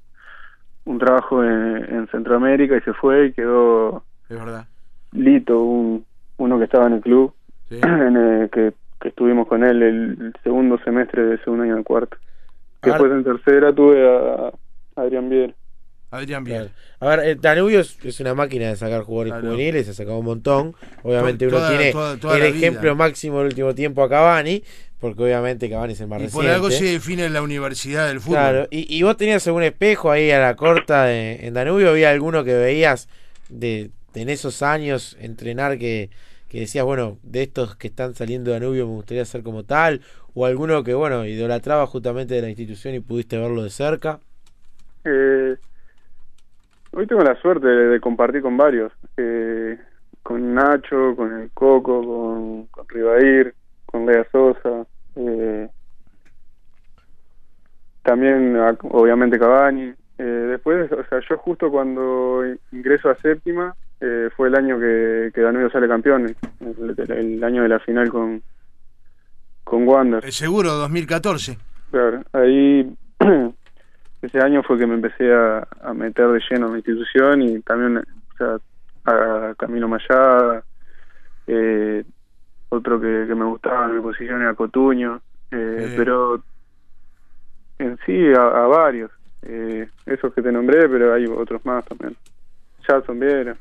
un 0.84 0.98
trabajo 0.98 1.42
en, 1.42 1.76
en 1.94 2.06
Centroamérica 2.08 2.76
y 2.76 2.80
se 2.82 2.92
fue 2.94 3.26
y 3.26 3.32
quedó 3.32 4.02
Es 4.30 4.38
verdad. 4.38 4.66
Lito, 5.12 5.60
un, 5.60 6.04
uno 6.38 6.58
que 6.58 6.64
estaba 6.64 6.86
en 6.86 6.94
el 6.94 7.00
club, 7.00 7.34
Sí. 7.68 7.78
en 7.82 8.16
el 8.16 8.50
que, 8.50 8.72
que 9.00 9.08
estuvimos 9.08 9.46
con 9.48 9.62
él 9.64 9.82
el 9.82 10.32
segundo 10.42 10.78
semestre 10.84 11.22
de 11.24 11.38
segundo 11.44 11.64
año 11.64 11.76
de 11.76 11.84
cuarta. 11.84 12.16
Ahora- 12.82 12.94
Después 12.98 13.12
en 13.12 13.24
tercera 13.24 13.74
tuve 13.74 14.08
a 14.08 14.52
Adrián 14.96 15.28
Biel. 15.28 15.54
Adrián 16.12 16.44
Claro. 16.44 16.64
Biel. 16.64 16.74
A 17.00 17.08
ver, 17.08 17.20
el 17.28 17.40
Danubio 17.40 17.80
es, 17.80 17.96
es 18.04 18.18
una 18.20 18.34
máquina 18.34 18.68
de 18.68 18.76
sacar 18.76 19.02
jugadores 19.02 19.32
Claro. 19.34 19.46
juveniles, 19.48 19.88
ha 19.88 19.94
sacado 19.94 20.18
un 20.18 20.24
montón. 20.24 20.74
Obviamente 21.04 21.46
uno 21.46 21.58
tiene 21.68 21.92
toda- 21.92 22.16
toda 22.16 22.36
el 22.36 22.42
ejemplo 22.44 22.82
vida. 22.82 22.94
máximo 22.94 23.38
del 23.38 23.46
último 23.48 23.74
tiempo 23.76 24.02
a 24.02 24.08
Cavani, 24.08 24.64
porque 24.98 25.22
obviamente 25.22 25.70
Cavani 25.70 25.92
es 25.92 26.00
el 26.00 26.08
más 26.08 26.18
Y 26.20 26.24
por 26.24 26.42
reciente. 26.44 26.54
algo 26.54 26.70
se 26.70 26.84
define 26.84 27.28
la 27.30 27.42
universidad 27.42 28.08
del 28.08 28.18
fútbol. 28.20 28.34
Claro, 28.38 28.66
y, 28.70 28.92
y 28.96 29.02
vos 29.04 29.16
tenías 29.16 29.46
algún 29.46 29.62
espejo 29.62 30.10
ahí 30.10 30.30
a 30.32 30.40
la 30.40 30.56
corta 30.56 31.04
de- 31.04 31.46
en 31.46 31.54
Danubio, 31.54 31.90
había 31.90 32.10
alguno 32.10 32.42
que 32.42 32.54
veías 32.54 33.08
de 33.48 33.90
en 34.14 34.28
esos 34.28 34.62
años 34.62 35.16
entrenar 35.20 35.78
que, 35.78 36.10
que 36.48 36.60
decías, 36.60 36.84
bueno, 36.84 37.18
de 37.22 37.42
estos 37.42 37.76
que 37.76 37.88
están 37.88 38.14
saliendo 38.14 38.50
de 38.50 38.58
Danubio 38.58 38.86
me 38.86 38.94
gustaría 38.94 39.24
ser 39.24 39.42
como 39.42 39.64
tal, 39.64 40.00
o 40.34 40.46
alguno 40.46 40.82
que, 40.84 40.94
bueno, 40.94 41.24
idolatraba 41.24 41.86
justamente 41.86 42.34
de 42.34 42.42
la 42.42 42.48
institución 42.48 42.94
y 42.94 43.00
pudiste 43.00 43.38
verlo 43.38 43.62
de 43.62 43.70
cerca. 43.70 44.20
Eh, 45.04 45.56
hoy 46.92 47.06
tengo 47.06 47.22
la 47.22 47.40
suerte 47.40 47.66
de, 47.66 48.00
compartir 48.00 48.42
con 48.42 48.56
varios, 48.56 48.92
eh, 49.16 49.78
con 50.22 50.54
Nacho, 50.54 51.14
con 51.16 51.40
el 51.40 51.50
Coco, 51.52 52.04
con, 52.04 52.66
con 52.66 52.86
con 53.86 54.06
Lea 54.06 54.24
Sosa, 54.30 54.86
eh, 55.16 55.68
también 58.02 58.56
obviamente 58.82 59.38
Cavani. 59.38 59.92
Eh, 60.18 60.22
después, 60.22 60.90
o 60.92 61.04
sea, 61.04 61.20
yo 61.28 61.38
justo 61.38 61.70
cuando 61.70 62.42
ingreso 62.72 63.08
a 63.08 63.16
séptima 63.16 63.74
eh, 64.00 64.30
fue 64.36 64.48
el 64.48 64.56
año 64.56 64.78
que, 64.78 65.30
que 65.34 65.40
Danubio 65.40 65.70
sale 65.70 65.86
campeón, 65.88 66.34
el, 66.60 66.94
el- 66.96 67.10
el 67.12 67.44
año 67.44 67.62
de 67.62 67.68
la 67.68 67.78
final 67.80 68.08
con 68.10 68.42
con 69.64 69.86
Wander. 69.86 70.24
Eh, 70.24 70.32
seguro, 70.32 70.70
2014. 70.72 71.56
Claro, 71.90 72.22
ahí 72.32 72.92
ese 74.22 74.38
año 74.40 74.62
fue 74.64 74.78
que 74.78 74.86
me 74.86 74.94
empecé 74.94 75.32
a, 75.32 75.66
a 75.82 75.94
meter 75.94 76.28
de 76.28 76.40
lleno 76.50 76.66
en 76.66 76.72
la 76.72 76.78
institución 76.78 77.42
y 77.42 77.60
también, 77.60 77.98
o 77.98 78.36
sea, 78.36 78.58
a 79.04 79.54
Camilo 79.56 79.86
Mayada, 79.88 80.64
eh, 81.46 82.04
otro 82.70 83.00
que, 83.00 83.24
que 83.28 83.34
me 83.34 83.44
gustaba 83.44 83.86
en 83.86 83.96
mi 83.96 84.00
posición 84.02 84.42
era 84.42 84.54
Cotuño, 84.54 85.20
eh, 85.50 85.92
pero 85.96 86.42
en 87.78 87.98
sí 88.04 88.32
a, 88.36 88.42
a 88.64 88.66
varios, 88.66 89.10
eh, 89.42 89.88
esos 90.06 90.32
que 90.34 90.42
te 90.42 90.52
nombré, 90.52 90.88
pero 90.88 91.14
hay 91.14 91.26
otros 91.26 91.64
más 91.64 91.84
también. 91.84 92.16
Jason 92.86 93.18
Viera. 93.20 93.56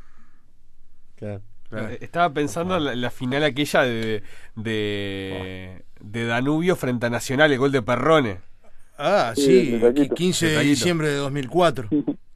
Claro. 1.19 1.41
Claro. 1.69 1.89
Eh, 1.89 1.97
Estaba 2.01 2.33
pensando 2.33 2.77
en 2.77 2.85
la, 2.85 2.95
la 2.95 3.09
final 3.11 3.43
aquella 3.43 3.83
de, 3.83 4.23
de, 4.55 5.83
de 5.99 6.25
Danubio 6.25 6.75
frente 6.75 7.05
a 7.05 7.09
Nacional, 7.09 7.51
el 7.51 7.59
gol 7.59 7.71
de 7.71 7.81
Perrone. 7.81 8.39
Ah, 8.97 9.33
Sí, 9.35 9.41
sí, 9.65 9.71
de 9.71 9.79
Taquito. 9.79 10.15
15 10.15 10.47
de 10.47 10.59
diciembre 10.61 11.07
de 11.09 11.15
2004, 11.15 11.87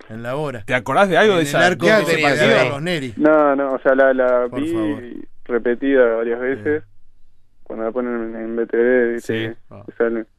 en 0.10 0.24
la 0.24 0.36
hora. 0.36 0.64
¿Te 0.66 0.74
acordás 0.76 1.10
de 1.10 1.18
algo 1.18 1.34
en 1.34 1.38
de 1.40 1.42
el 1.44 1.48
esa 1.48 1.66
arco 1.66 1.86
de 1.88 1.92
¿Qué 2.06 2.22
ese 2.24 2.46
de? 2.48 2.70
Rosneri. 2.70 3.14
No, 3.18 3.56
no, 3.56 3.74
o 3.74 3.80
sea, 3.80 3.96
la, 3.96 4.14
la 4.14 4.48
vi 4.54 4.72
favor. 4.72 5.04
repetida 5.46 6.06
varias 6.16 6.40
veces. 6.40 6.84
Cuando 7.64 7.86
la 7.86 7.92
ponen 7.92 8.36
en 8.36 8.56
BTV. 8.56 9.20
Sí. 9.22 9.50
Ah. 9.70 9.84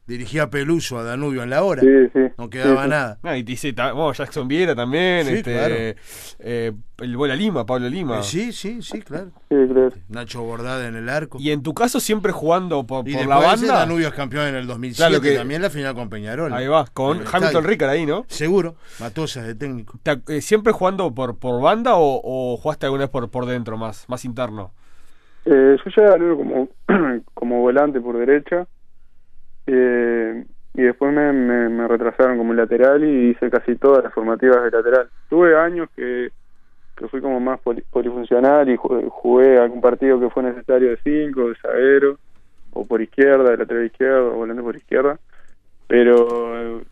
Dirigía 0.06 0.50
Peluso 0.50 0.98
a 0.98 1.02
Danubio 1.02 1.42
en 1.42 1.48
la 1.50 1.62
hora. 1.64 1.80
Sí, 1.80 1.88
sí. 2.12 2.20
No 2.36 2.50
quedaba 2.50 2.76
Sí, 2.82 2.84
sí. 2.84 2.90
nada. 2.90 3.18
No, 3.22 3.34
y 3.36 3.42
te 3.42 3.52
dice, 3.52 3.72
Jackson 3.74 4.46
Viera 4.46 4.74
también, 4.74 5.26
Sí, 5.26 5.32
este, 5.36 5.52
claro. 5.54 5.74
eh, 6.40 6.72
el 6.98 7.16
Bola 7.16 7.34
Lima, 7.34 7.64
Pablo 7.64 7.88
Lima. 7.88 8.20
Eh, 8.20 8.22
sí, 8.22 8.52
sí, 8.52 8.82
sí, 8.82 9.00
claro. 9.00 9.30
Sí, 9.48 9.56
creo. 9.68 9.90
Nacho 10.10 10.42
Bordada 10.42 10.86
en 10.86 10.94
el 10.96 11.08
arco. 11.08 11.38
Y 11.40 11.50
en 11.52 11.62
tu 11.62 11.72
caso 11.72 12.00
siempre 12.00 12.32
jugando 12.32 12.86
por, 12.86 13.08
Y 13.08 13.14
por 13.16 13.26
la 13.26 13.36
banda. 13.38 13.78
Danubio 13.78 14.08
es 14.08 14.14
campeón 14.14 14.46
en 14.48 14.56
el 14.56 14.66
2007, 14.66 15.08
Claro 15.08 15.22
que- 15.22 15.34
también 15.36 15.62
la 15.62 15.70
final 15.70 15.94
con 15.94 16.10
Peñarol. 16.10 16.52
Ahí 16.52 16.66
va, 16.66 16.84
con 16.92 17.22
Hamilton. 17.26 17.64
Ricard 17.64 17.90
ahí, 17.90 18.04
¿no? 18.04 18.26
Seguro, 18.28 18.76
Matosas 19.00 19.46
de 19.46 19.54
técnico. 19.54 19.98
Eh, 20.28 20.42
¿Siempre 20.42 20.72
jugando 20.74 21.14
por, 21.14 21.38
por 21.38 21.62
banda 21.62 21.94
o, 21.96 22.20
o 22.22 22.56
jugaste 22.58 22.84
alguna 22.84 23.04
vez 23.04 23.10
por, 23.10 23.30
por 23.30 23.46
dentro, 23.46 23.78
más, 23.78 24.04
más 24.08 24.26
interno? 24.26 24.72
Eh, 25.44 25.76
yo 25.84 25.90
ya 25.96 26.16
luego 26.16 26.38
como, 26.38 26.68
como 27.34 27.60
volante 27.60 28.00
por 28.00 28.16
derecha. 28.18 28.66
Eh, 29.66 30.44
y 30.74 30.82
después 30.82 31.12
me, 31.12 31.32
me, 31.32 31.86
retrasaron 31.86 32.36
como 32.36 32.52
lateral 32.52 33.04
y 33.04 33.30
hice 33.30 33.48
casi 33.48 33.76
todas 33.76 34.02
las 34.02 34.12
formativas 34.12 34.64
de 34.64 34.70
lateral. 34.70 35.08
Tuve 35.28 35.56
años 35.56 35.88
que, 35.94 36.30
que 36.96 37.08
fui 37.08 37.20
como 37.20 37.38
más 37.38 37.60
poli- 37.60 37.84
polifuncional 37.90 38.68
y 38.68 38.76
jugué, 38.76 39.58
algún 39.58 39.80
partido 39.80 40.18
que 40.18 40.30
fue 40.30 40.42
necesario 40.42 40.90
de 40.90 40.98
cinco, 41.04 41.48
de 41.48 41.54
zaguero, 41.56 42.18
o 42.72 42.84
por 42.84 43.00
izquierda, 43.00 43.50
de 43.50 43.58
lateral 43.58 43.86
izquierdo, 43.86 44.32
o 44.34 44.38
volante 44.38 44.62
por 44.62 44.76
izquierda, 44.76 45.18
pero 45.86 46.78
eh, 46.78 46.84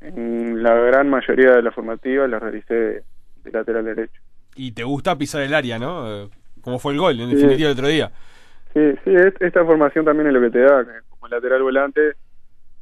en 0.00 0.62
la 0.62 0.74
gran 0.74 1.08
mayoría 1.08 1.52
de 1.52 1.62
las 1.62 1.74
formativas 1.74 2.28
las 2.28 2.42
realicé 2.42 2.74
de, 2.74 3.02
de 3.44 3.50
lateral 3.52 3.84
derecho. 3.84 4.20
Y 4.56 4.72
te 4.72 4.82
gusta 4.82 5.16
pisar 5.16 5.42
el 5.42 5.54
área, 5.54 5.78
¿no? 5.78 6.28
Como 6.66 6.80
fue 6.80 6.94
el 6.94 6.98
gol, 6.98 7.20
en 7.20 7.28
Sí. 7.30 7.36
definitiva, 7.36 7.68
el 7.70 7.74
otro 7.76 7.86
día. 7.86 8.10
Sí, 8.74 8.80
sí, 9.04 9.14
es- 9.14 9.40
esta 9.40 9.64
formación 9.64 10.04
también 10.04 10.26
es 10.26 10.32
lo 10.34 10.40
que 10.40 10.50
te 10.50 10.58
da, 10.58 10.84
que 10.84 10.90
como 11.08 11.28
lateral 11.28 11.62
volante, 11.62 12.14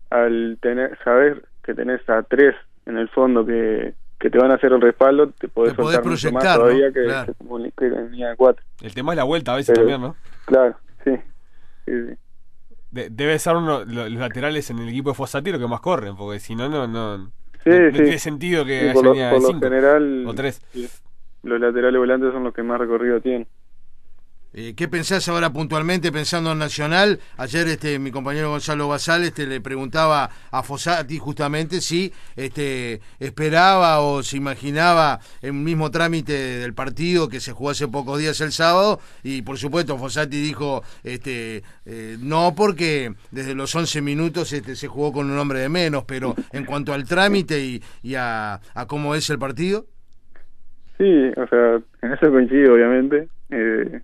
al 0.08 0.56
tener, 0.62 0.98
saber 1.04 1.44
que 1.62 1.74
tenés 1.74 2.00
a 2.08 2.22
tres 2.22 2.54
en 2.86 2.96
el 2.96 3.10
fondo 3.10 3.44
que, 3.44 3.92
que 4.18 4.30
te 4.30 4.38
van 4.38 4.50
a 4.50 4.54
hacer 4.54 4.72
el 4.72 4.80
respaldo, 4.80 5.32
te 5.38 5.48
podés 5.48 5.72
Te 5.74 5.82
podés 5.82 5.96
soltar 5.96 6.10
mucho 6.10 6.32
más 6.32 6.42
proyectar, 6.44 6.58
¿no? 6.58 6.64
todavía 6.64 6.92
que, 6.94 7.04
Claro. 7.04 7.34
que 7.76 7.86
en 7.86 8.10
línea 8.12 8.30
de 8.30 8.36
cuatro. 8.36 8.64
El 8.80 8.94
tema 8.94 9.12
es 9.12 9.16
la 9.18 9.24
vuelta 9.24 9.52
a 9.52 9.56
veces 9.56 9.74
Pero- 9.78 9.86
también, 9.86 10.00
¿no? 10.00 10.16
Claro, 10.46 10.76
sí. 11.04 11.10
sí, 11.84 11.92
sí. 12.08 12.14
De- 12.90 13.10
debe 13.10 13.38
ser 13.38 13.56
uno 13.56 13.84
lo- 13.84 14.08
los 14.08 14.12
laterales 14.12 14.70
en 14.70 14.78
el 14.78 14.88
equipo 14.88 15.10
de 15.10 15.14
Fossati 15.14 15.50
los 15.50 15.60
que 15.60 15.68
más 15.68 15.80
corren, 15.82 16.16
porque 16.16 16.40
si 16.40 16.54
no, 16.56 16.70
no, 16.70 16.86
no, 16.86 17.18
no, 17.18 17.26
Sí, 17.62 17.68
no 17.68 17.90
sí. 17.90 17.92
tiene 17.92 18.18
sentido 18.18 18.64
que 18.64 18.78
Sí, 18.80 18.84
haya 18.86 18.92
por 18.94 19.04
lo, 19.04 19.10
por 19.10 19.18
de 19.18 19.30
lo 19.32 19.40
cinco 19.46 19.60
general, 19.60 20.24
o 20.26 20.32
tres. 20.34 20.62
sí, 20.72 20.88
los 21.42 21.60
laterales 21.60 21.98
volantes 21.98 22.32
son 22.32 22.44
los 22.44 22.54
que 22.54 22.62
más 22.62 22.78
recorrido 22.80 23.20
tienen. 23.20 23.46
Eh, 24.56 24.74
¿Qué 24.76 24.86
pensás 24.86 25.28
ahora 25.28 25.52
puntualmente 25.52 26.12
pensando 26.12 26.52
en 26.52 26.58
Nacional? 26.58 27.18
Ayer 27.38 27.66
este 27.66 27.98
mi 27.98 28.12
compañero 28.12 28.50
Gonzalo 28.50 28.86
Basal 28.86 29.24
este, 29.24 29.48
le 29.48 29.60
preguntaba 29.60 30.30
a 30.52 30.62
Fossati 30.62 31.18
justamente 31.18 31.80
si 31.80 32.12
este, 32.36 33.00
esperaba 33.18 33.98
o 33.98 34.22
se 34.22 34.36
imaginaba 34.36 35.18
el 35.42 35.54
mismo 35.54 35.90
trámite 35.90 36.32
del 36.32 36.72
partido 36.72 37.28
que 37.28 37.40
se 37.40 37.50
jugó 37.50 37.70
hace 37.70 37.88
pocos 37.88 38.20
días 38.20 38.40
el 38.42 38.52
sábado 38.52 39.00
y 39.24 39.42
por 39.42 39.58
supuesto 39.58 39.98
Fossati 39.98 40.40
dijo 40.40 40.84
este, 41.02 41.64
eh, 41.84 42.16
no 42.20 42.54
porque 42.56 43.12
desde 43.32 43.56
los 43.56 43.74
11 43.74 44.02
minutos 44.02 44.52
este, 44.52 44.76
se 44.76 44.86
jugó 44.86 45.12
con 45.12 45.28
un 45.32 45.36
hombre 45.36 45.58
de 45.58 45.68
menos, 45.68 46.04
pero 46.04 46.36
en 46.52 46.64
cuanto 46.64 46.94
al 46.94 47.08
trámite 47.08 47.58
y, 47.58 47.82
y 48.04 48.14
a, 48.14 48.60
a 48.72 48.86
cómo 48.86 49.16
es 49.16 49.28
el 49.30 49.38
partido, 49.40 49.86
Sí, 50.96 51.32
o 51.36 51.46
sea, 51.48 51.80
en 52.02 52.12
eso 52.12 52.30
coincido, 52.30 52.74
obviamente. 52.74 53.26
Eh, 53.50 54.00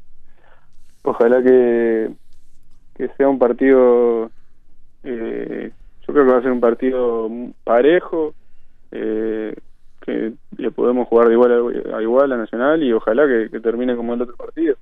ojalá 1.03 1.43
que, 1.43 2.11
que 2.95 3.09
sea 3.17 3.29
un 3.29 3.39
partido, 3.39 4.31
eh, 5.05 5.73
yo 6.07 6.13
creo 6.13 6.25
que 6.27 6.33
va 6.33 6.39
a 6.39 6.43
ser 6.43 6.53
un 6.53 6.61
partido 6.61 7.31
parejo, 7.65 8.35
eh, 8.93 9.55
que 10.01 10.33
le 10.57 10.71
podemos 10.71 11.07
jugar 11.09 11.29
de 11.29 11.35
igual 11.35 11.53
a, 11.93 11.97
a 11.97 12.03
igual 12.03 12.33
a 12.33 12.37
Nacional 12.37 12.83
y 12.83 12.93
ojalá 12.93 13.27
que, 13.27 13.51
que 13.51 13.61
termine 13.61 13.97
como 13.97 14.15
el 14.15 14.23
otro 14.23 14.37
partido. 14.37 14.77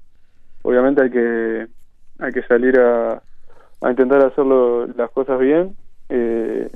Obviamente 0.62 1.02
hay 1.02 1.10
que 1.10 1.66
hay 2.20 2.32
que 2.32 2.42
salir 2.42 2.78
a, 2.80 3.22
a 3.80 3.90
intentar 3.90 4.24
hacerlo 4.24 4.86
las 4.88 5.10
cosas 5.10 5.38
bien, 5.38 5.76
eh, 6.08 6.68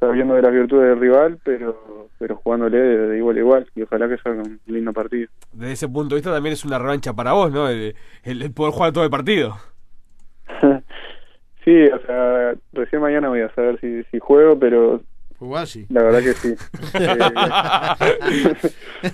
sabiendo 0.00 0.34
de 0.34 0.42
las 0.42 0.52
virtudes 0.52 0.88
del 0.88 1.00
rival, 1.00 1.38
pero 1.44 2.08
pero 2.18 2.36
jugándole 2.36 2.76
de, 2.78 3.06
de 3.08 3.16
igual 3.18 3.36
a 3.36 3.40
igual 3.40 3.66
y 3.74 3.82
ojalá 3.82 4.08
que 4.08 4.18
salga 4.18 4.42
un 4.42 4.60
lindo 4.66 4.92
partido. 4.92 5.28
Desde 5.52 5.72
ese 5.72 5.88
punto 5.88 6.14
de 6.14 6.20
vista 6.20 6.32
también 6.32 6.52
es 6.52 6.64
una 6.64 6.78
revancha 6.78 7.14
para 7.14 7.32
vos, 7.32 7.50
¿no? 7.52 7.68
El, 7.68 7.94
el- 8.24 8.42
el 8.42 8.52
poder 8.52 8.72
jugar 8.74 8.92
todo 8.92 9.04
el 9.04 9.10
partido. 9.10 9.56
sí, 11.64 11.84
o 11.86 11.98
sea, 12.06 12.54
recién 12.72 13.00
mañana 13.00 13.28
voy 13.28 13.40
a 13.40 13.54
saber 13.54 13.78
si, 13.80 14.02
si 14.10 14.18
juego, 14.18 14.58
pero 14.58 15.00
jugó 15.38 15.56
así. 15.56 15.86
la 15.88 16.02
verdad 16.02 16.20
que 16.20 16.32
sí. 16.34 16.54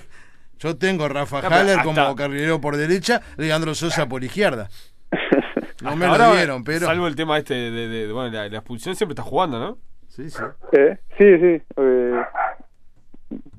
Yo 0.59 0.75
tengo 0.75 1.05
a 1.05 1.09
Rafa 1.09 1.41
No, 1.41 1.47
Haller 1.49 1.79
hasta- 1.79 1.83
como 1.83 2.15
carrilero 2.15 2.59
por 2.59 2.77
derecha, 2.77 3.21
Leandro 3.37 3.75
Sosa 3.75 4.07
por 4.07 4.23
izquierda. 4.23 4.69
No 5.83 5.95
me 5.95 6.07
lo 6.07 6.33
dieron, 6.35 6.63
pero. 6.63 6.87
Salvo 6.87 7.05
el 7.07 7.15
tema 7.15 7.37
este 7.37 7.53
de, 7.53 7.69
de- 7.71 7.87
de- 8.07 8.11
bueno, 8.11 8.31
la, 8.31 8.49
la 8.49 8.57
expulsión 8.57 8.95
siempre 8.95 9.13
está 9.13 9.21
jugando, 9.21 9.59
¿no? 9.59 9.77
Sí, 10.09 10.29
sí. 10.29 10.41
eh, 10.71 10.97
sí, 11.17 11.37
sí. 11.39 11.61
eh, 11.77 12.21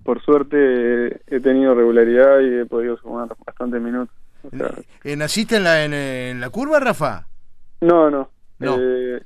por 0.03 0.23
suerte 0.23 1.21
he 1.27 1.41
tenido 1.41 1.75
regularidad 1.75 2.41
y 2.41 2.61
he 2.61 2.67
podido 2.67 2.97
sumar 2.99 3.29
bastantes 3.47 3.81
minutos. 3.81 4.15
O 4.43 4.57
sea, 4.57 4.71
Eh, 5.05 5.17
¿Naciste 5.17 5.57
en 5.57 5.65
la, 5.65 5.85
en, 5.85 5.93
en 5.93 6.41
la 6.41 6.51
curva, 6.51 6.81
Rafa? 6.81 7.27
no, 7.81 8.11
no. 8.11 8.31
No. 8.61 8.77
Eh, 8.81 9.23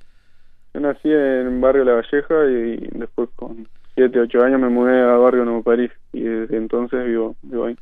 yo 0.74 0.80
nací 0.80 1.10
en 1.10 1.58
Barrio 1.60 1.84
La 1.84 1.94
Valleja 1.94 2.44
y 2.50 2.86
después 2.98 3.30
con 3.34 3.66
7, 3.94 4.20
8 4.20 4.42
años 4.42 4.60
me 4.60 4.68
mudé 4.68 5.00
a 5.00 5.16
Barrio 5.16 5.44
Nuevo 5.46 5.62
París 5.62 5.90
y 6.12 6.22
desde 6.22 6.56
entonces 6.58 7.06
vivo, 7.06 7.34
vivo 7.42 7.64
ahí. 7.66 7.76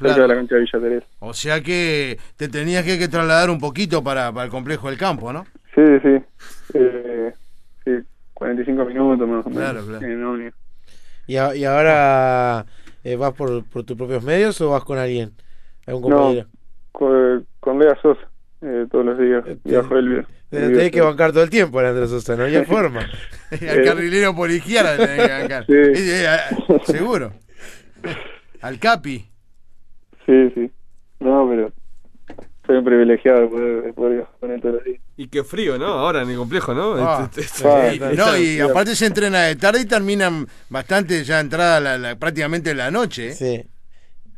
De 0.00 0.26
la 0.26 0.34
cancha 0.34 0.54
de 0.56 0.60
Villa 0.62 0.80
Teresa. 0.80 1.06
O 1.20 1.32
sea 1.34 1.60
que 1.62 2.18
te 2.36 2.48
tenías 2.48 2.84
que, 2.84 2.98
que 2.98 3.08
trasladar 3.08 3.50
un 3.50 3.58
poquito 3.60 4.02
para, 4.02 4.32
para 4.32 4.44
el 4.46 4.50
complejo 4.50 4.88
del 4.88 4.98
campo, 4.98 5.32
¿no? 5.32 5.44
Sí, 5.74 5.82
sí. 6.02 6.22
Eh, 6.74 7.32
sí, 7.84 7.90
45 8.34 8.84
minutos 8.84 9.28
más 9.28 9.46
o 9.46 9.50
menos. 9.50 9.62
Claro, 9.72 9.86
claro. 9.86 10.06
en 10.06 10.24
ómnibus. 10.24 10.54
¿Y, 11.26 11.36
a- 11.36 11.54
y 11.54 11.64
ahora 11.64 12.66
eh, 13.04 13.16
vas 13.16 13.32
por, 13.34 13.64
por 13.64 13.84
tus 13.84 13.96
propios 13.96 14.22
medios 14.24 14.60
o 14.60 14.70
vas 14.70 14.84
con 14.84 14.98
alguien? 14.98 15.32
¿Algún 15.86 16.10
No, 16.10 16.16
compañero? 16.16 16.48
con, 16.92 17.46
con 17.60 17.78
Lea 17.78 17.96
Sosa, 18.02 18.20
eh, 18.60 18.86
todos 18.90 19.04
los 19.04 19.18
días. 19.18 19.44
Este, 19.46 19.68
Viajo 19.70 19.96
el, 19.96 20.12
el 20.18 20.26
Te 20.50 20.60
tenés 20.68 20.90
que 20.90 21.00
bancar 21.00 21.32
todo 21.32 21.42
el 21.42 21.50
tiempo, 21.50 21.80
Leandro 21.80 22.06
Sosa, 22.08 22.36
no 22.36 22.44
hay 22.44 22.64
forma. 22.64 23.00
Al 23.50 23.84
carrilero 23.84 24.34
por 24.34 24.50
izquierda 24.50 24.96
te 24.96 25.06
tenés 25.06 25.26
que 25.26 25.32
bancar. 25.32 25.66
Sí. 25.66 25.72
Eh, 25.72 26.24
eh, 26.26 26.80
Seguro. 26.84 27.32
Al 28.60 28.78
Capi. 28.78 29.28
Sí, 30.26 30.50
sí. 30.54 30.70
No, 31.20 31.48
pero 31.48 31.72
soy 32.66 32.76
un 32.76 32.84
privilegiado 32.84 33.42
de 33.42 33.48
poder, 33.48 33.82
de 33.82 33.92
poder 33.92 34.16
viajar 34.16 34.34
con 34.40 34.50
él 34.52 34.60
todos 34.60 34.74
los 34.76 34.84
días. 34.84 35.00
Y 35.22 35.28
qué 35.28 35.44
frío, 35.44 35.78
¿no? 35.78 35.86
Ahora 35.86 36.22
en 36.22 36.30
el 36.30 36.36
complejo, 36.36 36.74
¿no? 36.74 36.94
Ah. 36.96 37.22
Este- 37.30 37.42
este- 37.42 37.68
Ah, 37.68 37.88
Y- 37.92 37.94
está- 37.94 38.12
no, 38.12 38.36
y 38.36 38.58
aparte 38.60 38.96
se 38.96 39.06
entrena 39.06 39.42
de 39.44 39.54
tarde 39.54 39.80
y 39.82 39.86
terminan 39.86 40.46
bastante 40.68 41.22
ya 41.22 41.38
entrada 41.38 41.78
la, 41.78 41.96
la- 41.96 42.16
prácticamente 42.16 42.74
la 42.74 42.90
noche. 42.90 43.28
¿eh? 43.28 43.32
Sí. 43.32 43.62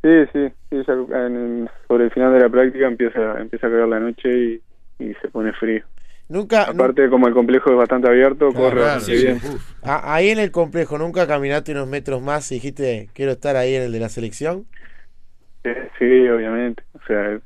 Sí, 0.02 0.10
sí, 0.34 0.52
sí, 0.68 0.76
ya 0.86 0.92
en- 1.26 1.70
sobre 1.88 2.04
el 2.04 2.10
final 2.10 2.34
de 2.34 2.40
la 2.40 2.50
práctica 2.50 2.86
empieza, 2.86 3.40
empieza 3.40 3.66
a 3.66 3.70
caer 3.70 3.88
la 3.88 3.98
noche 4.00 4.28
y, 4.28 4.62
y 5.04 5.14
se 5.22 5.28
pone 5.28 5.54
frío. 5.54 5.82
Nunca, 6.28 6.66
nu- 6.66 6.72
Aparte, 6.82 7.08
como 7.08 7.28
el 7.28 7.32
complejo 7.34 7.70
es 7.70 7.76
bastante 7.78 8.08
abierto, 8.08 8.52
corre 8.52 8.76
Claro, 8.82 8.96
bastante 8.96 9.16
sí, 9.16 9.24
bien. 9.24 9.40
sí. 9.40 9.48
Ahí 9.84 10.28
en 10.28 10.38
el 10.38 10.50
complejo, 10.50 10.98
¿nunca 10.98 11.26
caminaste 11.26 11.72
unos 11.72 11.88
metros 11.88 12.20
más 12.20 12.52
y 12.52 12.56
dijiste, 12.56 13.08
quiero 13.14 13.32
estar 13.32 13.56
ahí 13.56 13.74
en 13.74 13.84
el 13.84 13.92
de 13.92 14.00
la 14.00 14.10
selección? 14.10 14.66
Eh, 15.64 15.88
Sí, 15.98 16.28
obviamente. 16.28 16.82
O 16.92 17.00
sea, 17.06 17.38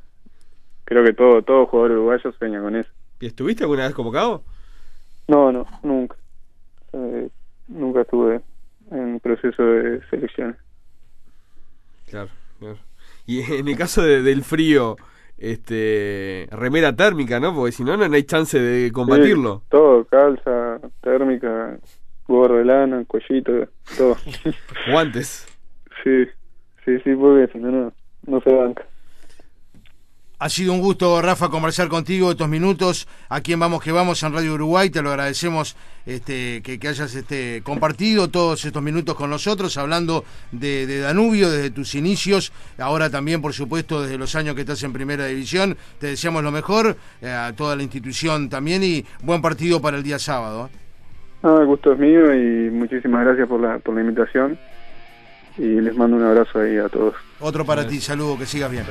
creo 0.84 1.04
que 1.04 1.12
todo 1.12 1.42
todo 1.42 1.66
jugador 1.66 1.92
uruguayo 1.92 2.32
sueña 2.32 2.60
con 2.60 2.74
eso. 2.74 2.88
¿Y 3.20 3.26
estuviste 3.26 3.64
alguna 3.64 3.84
vez 3.86 3.94
convocado? 3.94 4.44
No, 5.26 5.52
no, 5.52 5.66
nunca. 5.82 6.16
Eh, 6.92 7.28
nunca 7.68 8.02
estuve 8.02 8.40
en 8.90 9.20
proceso 9.20 9.62
de 9.62 10.00
selecciones. 10.08 10.56
Claro, 12.10 12.30
claro. 12.58 12.78
Y 13.26 13.40
en 13.52 13.68
el 13.68 13.76
caso 13.76 14.02
de- 14.02 14.22
del 14.22 14.42
frío, 14.42 14.96
este 15.36 16.48
remera 16.50 16.96
térmica, 16.96 17.38
¿no? 17.40 17.54
Porque 17.54 17.72
si 17.72 17.84
no, 17.84 17.96
no 17.96 18.14
hay 18.14 18.22
chance 18.24 18.58
de 18.58 18.90
combatirlo. 18.92 19.58
Sí, 19.58 19.66
todo, 19.70 20.04
calza, 20.06 20.80
térmica, 21.02 21.78
gorro 22.26 22.56
de 22.56 22.64
lana, 22.64 23.04
cuellito, 23.06 23.52
todo. 23.96 24.16
Guantes. 24.90 25.46
sí, 26.02 26.24
sí, 26.84 26.98
sí, 27.04 27.14
porque 27.14 27.52
si 27.52 27.58
no, 27.58 27.92
no 28.26 28.40
se 28.40 28.52
banca. 28.52 28.84
Ha 30.40 30.48
sido 30.48 30.72
un 30.72 30.78
gusto, 30.80 31.20
Rafa, 31.20 31.48
conversar 31.48 31.88
contigo 31.88 32.30
estos 32.30 32.48
minutos 32.48 33.08
aquí 33.28 33.54
en 33.54 33.58
Vamos 33.58 33.82
que 33.82 33.90
Vamos 33.90 34.22
en 34.22 34.32
Radio 34.32 34.54
Uruguay. 34.54 34.88
Te 34.88 35.02
lo 35.02 35.10
agradecemos 35.10 35.76
este, 36.06 36.62
que, 36.62 36.78
que 36.78 36.86
hayas 36.86 37.12
este, 37.16 37.60
compartido 37.64 38.28
todos 38.28 38.64
estos 38.64 38.80
minutos 38.80 39.16
con 39.16 39.30
nosotros, 39.30 39.76
hablando 39.76 40.24
de, 40.52 40.86
de 40.86 41.00
Danubio 41.00 41.50
desde 41.50 41.70
tus 41.70 41.96
inicios, 41.96 42.52
ahora 42.78 43.10
también, 43.10 43.42
por 43.42 43.52
supuesto, 43.52 44.00
desde 44.02 44.16
los 44.16 44.36
años 44.36 44.54
que 44.54 44.60
estás 44.60 44.80
en 44.84 44.92
Primera 44.92 45.26
División. 45.26 45.76
Te 45.98 46.06
deseamos 46.06 46.44
lo 46.44 46.52
mejor, 46.52 46.96
eh, 47.20 47.28
a 47.28 47.52
toda 47.56 47.74
la 47.74 47.82
institución 47.82 48.48
también 48.48 48.84
y 48.84 49.04
buen 49.24 49.42
partido 49.42 49.82
para 49.82 49.96
el 49.96 50.04
día 50.04 50.20
sábado. 50.20 50.70
¿eh? 50.72 50.76
Ah, 51.42 51.56
el 51.60 51.66
gusto 51.66 51.94
es 51.94 51.98
mío 51.98 52.32
y 52.32 52.70
muchísimas 52.70 53.24
gracias 53.24 53.48
por 53.48 53.60
la, 53.60 53.80
por 53.80 53.92
la 53.92 54.02
invitación. 54.02 54.56
Y 55.56 55.80
les 55.80 55.96
mando 55.96 56.16
un 56.16 56.22
abrazo 56.22 56.60
ahí 56.60 56.76
a 56.76 56.88
todos. 56.88 57.16
Otro 57.40 57.64
para 57.64 57.88
ti, 57.88 58.00
saludo, 58.00 58.38
que 58.38 58.46
sigas 58.46 58.70
bien. 58.70 58.84